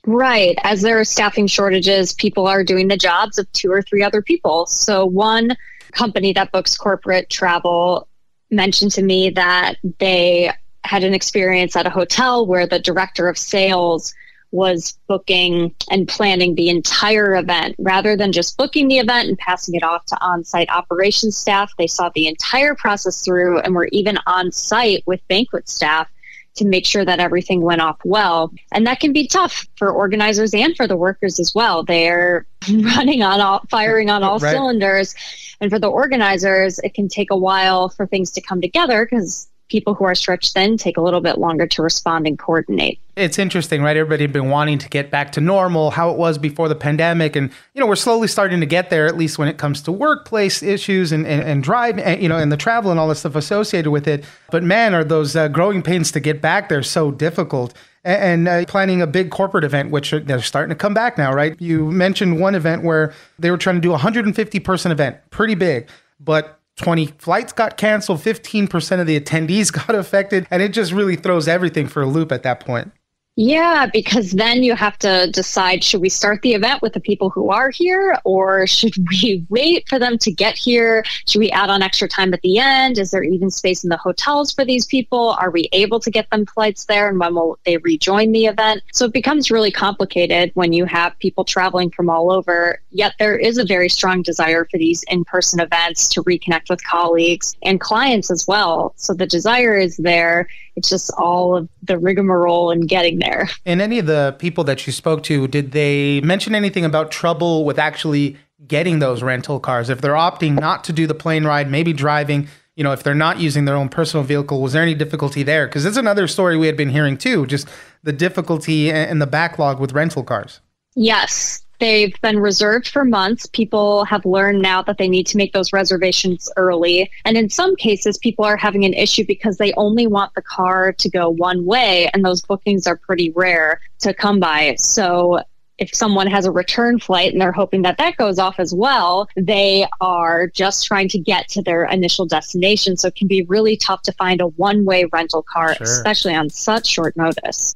Right. 0.06 0.58
As 0.63 0.82
there 0.82 1.00
are 1.00 1.06
staffing 1.06 1.48
shortages, 1.48 2.13
people 2.13 2.46
are 2.46 2.63
doing 2.63 2.89
the 2.89 2.98
jobs 2.98 3.38
of 3.39 3.52
two 3.54 3.72
or 3.72 3.82
three 3.82 4.04
other 4.04 4.22
people. 4.22 4.66
So, 4.66 5.06
one 5.06 5.56
company 5.94 6.34
that 6.34 6.52
books 6.52 6.76
corporate 6.76 7.30
travel 7.30 8.08
mentioned 8.52 8.92
to 8.94 9.02
me 9.02 9.30
that 9.30 9.78
they 10.00 10.52
had 10.84 11.04
an 11.04 11.13
experience 11.13 11.76
at 11.76 11.88
a 11.88 11.89
hotel 11.89 12.46
where 12.46 12.68
the 12.68 12.80
director 12.80 13.30
of 13.30 13.38
sales 13.38 14.13
was 14.52 14.98
booking 15.08 15.74
and 15.89 16.08
planning 16.08 16.54
the 16.54 16.70
entire 16.70 17.36
event 17.36 17.76
rather 17.80 18.16
than 18.16 18.32
just 18.32 18.56
booking 18.58 18.88
the 18.88 19.00
event 19.00 19.28
and 19.28 19.38
passing 19.38 19.74
it 19.74 19.84
off 19.84 20.06
to 20.06 20.22
on 20.22 20.44
site 20.44 20.70
operations 20.70 21.36
staff. 21.36 21.72
They 21.78 21.88
saw 21.88 22.10
the 22.13 22.28
entire 22.28 22.76
process 22.76 23.24
through 23.24 23.60
and 23.62 23.74
were 23.74 23.89
even 23.92 24.20
on 24.28 24.52
site 24.52 25.04
with 25.08 25.28
banquet 25.28 25.68
staff 25.68 26.08
to 26.56 26.66
make 26.66 26.86
sure 26.86 27.04
that 27.04 27.20
everything 27.20 27.62
went 27.62 27.82
off 27.82 28.00
well. 28.06 28.54
And 28.72 28.86
that 28.88 29.00
can 29.00 29.13
be 29.13 29.28
tough 29.28 29.68
for 29.78 29.89
organizers 29.89 30.54
and 30.54 30.76
for 30.76 30.88
the 30.88 30.98
workers 30.98 31.39
as 31.39 31.54
well. 31.56 31.84
They're 31.84 32.46
running 32.72 33.24
on 33.24 33.42
all, 33.42 33.63
firing 33.70 34.10
on 34.10 34.24
all 34.24 34.39
right. 34.39 34.52
cylinders. 34.52 35.16
And 35.60 35.72
for 35.72 35.80
the 35.80 35.88
organizers, 35.88 36.80
it 36.80 36.94
can 36.94 37.08
take 37.08 37.32
a 37.32 37.38
while 37.38 37.89
for 37.89 38.06
things 38.06 38.32
to 38.32 38.42
come 38.42 38.62
together 38.62 39.06
because 39.10 39.48
people 39.74 39.96
who 39.96 40.06
are 40.06 40.14
stretched 40.14 40.54
thin 40.54 40.78
take 40.78 40.98
a 40.98 41.02
little 41.02 41.20
bit 41.20 41.40
longer 41.40 41.66
to 41.66 41.82
respond 41.82 42.28
and 42.28 42.38
coordinate. 42.38 43.00
It's 43.16 43.40
interesting, 43.40 43.82
right? 43.82 43.98
Everybody 43.98 44.24
had 44.24 44.32
been 44.32 44.52
wanting 44.52 44.78
to 44.78 44.88
get 44.88 45.10
back 45.10 45.32
to 45.32 45.42
normal, 45.42 45.90
how 45.90 46.12
it 46.12 46.18
was 46.18 46.38
before 46.38 46.70
the 46.70 46.76
pandemic. 46.76 47.36
And, 47.36 47.50
you 47.74 47.82
know, 47.82 47.88
we're 47.88 47.96
slowly 47.96 48.28
starting 48.28 48.60
to 48.60 48.68
get 48.68 48.92
there, 48.92 49.08
at 49.08 49.18
least 49.18 49.40
when 49.40 49.48
it 49.48 49.58
comes 49.58 49.82
to 49.84 49.92
workplace 49.92 50.62
issues 50.62 51.12
and, 51.12 51.26
and, 51.26 51.42
and 51.42 51.64
drive, 51.64 51.98
and, 51.98 52.22
you 52.22 52.30
know, 52.30 52.38
and 52.38 52.52
the 52.52 52.58
travel 52.58 52.92
and 52.92 53.00
all 53.00 53.08
the 53.08 53.16
stuff 53.16 53.36
associated 53.36 53.90
with 53.90 54.08
it. 54.08 54.24
But 54.52 54.62
man, 54.62 54.94
are 54.94 55.04
those 55.04 55.36
uh, 55.36 55.48
growing 55.48 55.82
pains 55.82 56.12
to 56.12 56.20
get 56.20 56.40
back 56.40 56.70
there 56.70 56.84
so 56.84 57.10
difficult 57.10 57.74
and 58.04 58.48
uh, 58.48 58.66
planning 58.66 59.02
a 59.02 59.08
big 59.08 59.32
corporate 59.32 59.64
event, 59.64 59.90
which 59.90 60.14
are, 60.14 60.20
they're 60.20 60.40
starting 60.40 60.70
to 60.70 60.76
come 60.76 60.94
back 60.94 61.18
now, 61.18 61.34
right? 61.34 61.60
You 61.60 61.92
mentioned 61.92 62.40
one 62.40 62.54
event 62.54 62.84
where 62.84 63.12
they 63.40 63.50
were 63.50 63.58
trying 63.58 63.78
to 63.78 63.82
do 63.82 63.90
a 63.90 63.94
150 63.94 64.60
person 64.60 64.92
event, 64.92 65.18
pretty 65.32 65.56
big, 65.56 65.90
but 66.20 66.60
20 66.78 67.08
flights 67.18 67.54
got 67.54 67.78
canceled, 67.78 68.20
15% 68.20 69.00
of 69.00 69.08
the 69.08 69.20
attendees 69.20 69.72
got 69.88 69.96
affected, 69.96 70.48
and 70.50 70.62
it 70.62 70.74
just 70.74 70.92
really 70.92 71.16
throws 71.16 71.48
everything 71.48 71.88
for 71.88 72.02
a 72.02 72.08
loop 72.08 72.32
at 72.32 72.44
that 72.44 72.60
point. 72.60 72.92
Yeah, 73.36 73.88
because 73.91 74.32
then 74.32 74.62
you 74.62 74.76
have 74.76 75.00
to 75.00 75.28
decide 75.32 75.84
should 75.84 76.02
we 76.02 76.10
start 76.10 76.43
the 76.43 76.54
event 76.54 76.84
with 76.84 76.93
the 76.93 77.00
people 77.00 77.32
who 77.32 77.50
are 77.50 77.72
here 77.72 78.15
or 78.26 78.67
should 78.67 78.93
we 79.10 79.43
wait 79.50 79.89
for 79.89 79.98
them 79.98 80.19
to 80.19 80.32
get 80.32 80.56
here? 80.56 81.04
Should 81.28 81.39
we 81.39 81.50
add 81.50 81.72
on 81.72 81.82
extra 81.82 82.08
time 82.08 82.32
at 82.36 82.41
the 82.43 82.60
end? 82.60 83.00
Is 83.00 83.10
there 83.10 83.24
even 83.24 83.50
space 83.50 83.84
in 83.84 83.89
the 83.89 83.98
hotels 83.98 84.54
for 84.54 84.63
these 84.63 84.86
people? 84.86 85.32
Are 85.39 85.50
we 85.50 85.67
able 85.72 86.00
to 86.02 86.12
get 86.12 86.30
them 86.30 86.46
flights 86.46 86.86
there 86.86 87.10
and 87.10 87.19
when 87.19 87.34
will 87.34 87.58
they 87.65 87.78
rejoin 87.78 88.34
the 88.34 88.46
event? 88.46 88.84
So 88.93 89.06
it 89.06 89.13
becomes 89.13 89.50
really 89.50 89.72
complicated 89.72 90.52
when 90.54 90.72
you 90.72 90.86
have 90.86 91.17
people 91.17 91.43
traveling 91.43 91.89
from 91.89 92.12
all 92.12 92.32
over. 92.32 92.82
Yet 92.91 93.15
there 93.17 93.36
is 93.36 93.58
a 93.58 93.65
very 93.65 93.89
strong 93.89 94.22
desire 94.22 94.67
for 94.69 94.78
these 94.78 95.04
in 95.08 95.26
person 95.26 95.60
events 95.60 96.08
to 96.10 96.24
reconnect 96.24 96.69
with 96.69 96.84
colleagues 96.84 97.56
and 97.63 97.82
clients 97.82 98.30
as 98.30 98.46
well. 98.48 98.93
So 98.96 99.15
the 99.15 99.26
desire 99.26 99.76
is 99.76 99.98
there. 99.98 100.48
It's 100.76 100.90
just 100.90 101.12
all 101.18 101.56
of 101.56 101.70
the 101.84 101.98
rigmarole 101.98 102.72
and 102.72 102.88
getting 102.88 103.20
there. 103.20 103.50
And 103.66 103.82
any 103.82 104.00
of 104.00 104.06
the 104.06 104.36
people 104.40 104.64
that 104.66 104.86
you 104.88 104.94
spoke 104.94 105.24
to, 105.24 105.48
did 105.48 105.72
they 105.72 106.22
mention 106.22 106.56
anything 106.56 106.86
about 106.86 107.12
trouble 107.12 107.66
with 107.66 107.78
actually 107.78 108.38
getting 108.68 109.00
those 109.00 109.22
rental 109.22 109.60
cars? 109.60 109.90
If 109.90 110.02
they're 110.02 110.14
opting 110.14 110.60
not 110.60 110.84
to 110.86 110.94
do 110.94 111.06
the 111.06 111.14
plane 111.14 111.44
ride, 111.44 111.70
maybe 111.70 111.94
driving, 111.94 112.48
you 112.76 112.84
know, 112.84 112.92
if 112.92 113.04
they're 113.04 113.14
not 113.14 113.40
using 113.40 113.66
their 113.66 113.76
own 113.76 113.90
personal 113.90 114.24
vehicle, 114.24 114.62
was 114.62 114.74
there 114.74 114.82
any 114.82 114.96
difficulty 114.96 115.44
there? 115.44 115.68
Because 115.68 115.86
it's 115.86 115.98
another 115.98 116.28
story 116.28 116.58
we 116.58 116.68
had 116.68 116.78
been 116.78 116.90
hearing 116.90 117.18
too, 117.18 117.46
just 117.46 117.68
the 118.02 118.14
difficulty 118.14 118.92
and 118.92 119.22
the 119.22 119.28
backlog 119.28 119.80
with 119.80 119.94
rental 119.94 120.24
cars. 120.24 120.60
Yes, 120.96 121.62
They've 121.80 122.20
been 122.22 122.40
reserved 122.40 122.88
for 122.88 123.04
months. 123.04 123.46
People 123.46 124.06
have 124.06 124.26
learned 124.26 124.62
now 124.62 124.82
that 124.84 124.98
they 124.98 125.08
need 125.08 125.28
to 125.28 125.38
make 125.38 125.54
those 125.54 125.74
reservations 125.74 126.50
early. 126.56 127.12
And 127.26 127.38
in 127.38 127.50
some 127.50 127.76
cases, 127.76 128.18
people 128.18 128.46
are 128.46 128.58
having 128.58 128.86
an 128.86 128.94
issue 128.94 129.26
because 129.26 129.58
they 129.58 129.74
only 129.74 130.08
want 130.08 130.34
the 130.36 130.42
car 130.42 130.94
to 130.94 131.10
go 131.10 131.30
one 131.30 131.66
way, 131.66 132.10
and 132.14 132.24
those 132.24 132.42
bookings 132.42 132.88
are 132.88 132.96
pretty 132.96 133.32
rare 133.32 133.82
to 134.00 134.14
come 134.14 134.40
by. 134.40 134.76
So 134.78 135.42
if 135.78 135.94
someone 135.94 136.28
has 136.28 136.46
a 136.46 136.52
return 136.52 137.00
flight 137.00 137.34
and 137.34 137.42
they're 137.42 137.52
hoping 137.52 137.82
that 137.82 137.98
that 137.98 138.16
goes 138.18 138.40
off 138.40 138.60
as 138.60 138.74
well, 138.74 139.28
they 139.36 139.88
are 140.00 140.48
just 140.48 140.86
trying 140.86 141.10
to 141.10 141.20
get 141.20 141.50
to 141.50 141.62
their 141.62 141.86
initial 141.86 142.26
destination. 142.26 142.96
So 142.96 143.08
it 143.08 143.16
can 143.16 143.28
be 143.28 143.44
really 143.44 143.76
tough 143.76 144.04
to 144.04 144.12
find 144.14 144.40
a 144.40 144.48
one 144.48 144.86
way 144.86 145.06
rental 145.12 145.44
car, 145.44 145.76
sure. 145.76 145.84
especially 145.84 146.36
on 146.36 146.50
such 146.50 146.88
short 146.88 147.18
notice. 147.18 147.76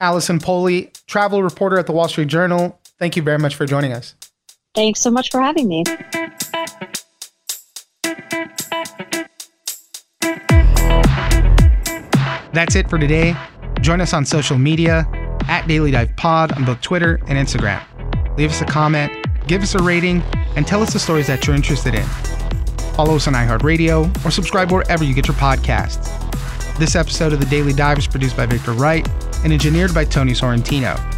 Allison 0.00 0.38
Pohle, 0.38 0.86
travel 1.08 1.42
reporter 1.42 1.76
at 1.76 1.86
the 1.86 1.92
Wall 1.92 2.08
Street 2.08 2.28
Journal. 2.28 2.77
Thank 2.98 3.16
you 3.16 3.22
very 3.22 3.38
much 3.38 3.54
for 3.54 3.66
joining 3.66 3.92
us. 3.92 4.14
Thanks 4.74 5.00
so 5.00 5.10
much 5.10 5.30
for 5.30 5.40
having 5.40 5.68
me. 5.68 5.84
That's 12.52 12.74
it 12.74 12.90
for 12.90 12.98
today. 12.98 13.36
Join 13.80 14.00
us 14.00 14.12
on 14.12 14.24
social 14.24 14.58
media 14.58 15.06
at 15.48 15.66
Daily 15.68 15.90
Dive 15.90 16.14
Pod 16.16 16.52
on 16.52 16.64
both 16.64 16.80
Twitter 16.80 17.20
and 17.28 17.38
Instagram. 17.38 17.82
Leave 18.36 18.50
us 18.50 18.60
a 18.60 18.64
comment, 18.64 19.12
give 19.46 19.62
us 19.62 19.74
a 19.74 19.82
rating, 19.82 20.22
and 20.56 20.66
tell 20.66 20.82
us 20.82 20.92
the 20.92 20.98
stories 20.98 21.26
that 21.28 21.46
you're 21.46 21.54
interested 21.54 21.94
in. 21.94 22.04
Follow 22.94 23.16
us 23.16 23.28
on 23.28 23.34
iHeartRadio 23.34 24.24
or 24.24 24.30
subscribe 24.30 24.72
wherever 24.72 25.04
you 25.04 25.14
get 25.14 25.28
your 25.28 25.36
podcasts. 25.36 26.08
This 26.78 26.96
episode 26.96 27.32
of 27.32 27.40
The 27.40 27.46
Daily 27.46 27.72
Dive 27.72 27.98
is 27.98 28.06
produced 28.06 28.36
by 28.36 28.46
Victor 28.46 28.72
Wright 28.72 29.08
and 29.44 29.52
engineered 29.52 29.94
by 29.94 30.04
Tony 30.04 30.32
Sorrentino. 30.32 31.17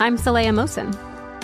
I'm 0.00 0.16
Saleha 0.16 0.50
Mohsin. 0.50 0.94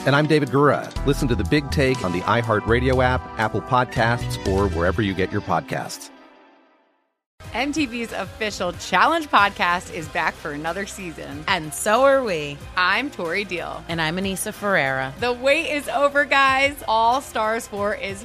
And 0.06 0.14
I'm 0.14 0.26
David 0.28 0.50
Gura. 0.50 0.88
Listen 1.06 1.26
to 1.26 1.34
the 1.34 1.42
big 1.44 1.68
take 1.72 2.04
on 2.04 2.12
the 2.12 2.20
iHeartRadio 2.20 3.02
app, 3.02 3.20
Apple 3.36 3.62
Podcasts, 3.62 4.46
or 4.46 4.68
wherever 4.68 5.02
you 5.02 5.12
get 5.12 5.32
your 5.32 5.40
podcasts. 5.40 6.10
MTV's 7.52 8.12
official 8.12 8.72
Challenge 8.74 9.28
podcast 9.28 9.92
is 9.92 10.06
back 10.08 10.34
for 10.34 10.52
another 10.52 10.86
season. 10.86 11.44
And 11.48 11.74
so 11.74 12.04
are 12.04 12.22
we. 12.22 12.56
I'm 12.76 13.10
Tori 13.10 13.44
Deal. 13.44 13.82
And 13.88 14.00
I'm 14.00 14.16
Anissa 14.18 14.52
Ferreira. 14.52 15.12
The 15.18 15.32
wait 15.32 15.72
is 15.72 15.88
over, 15.88 16.24
guys. 16.24 16.76
All 16.86 17.20
Stars 17.20 17.66
4 17.66 17.96
is 17.96 18.24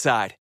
outside. 0.05 0.35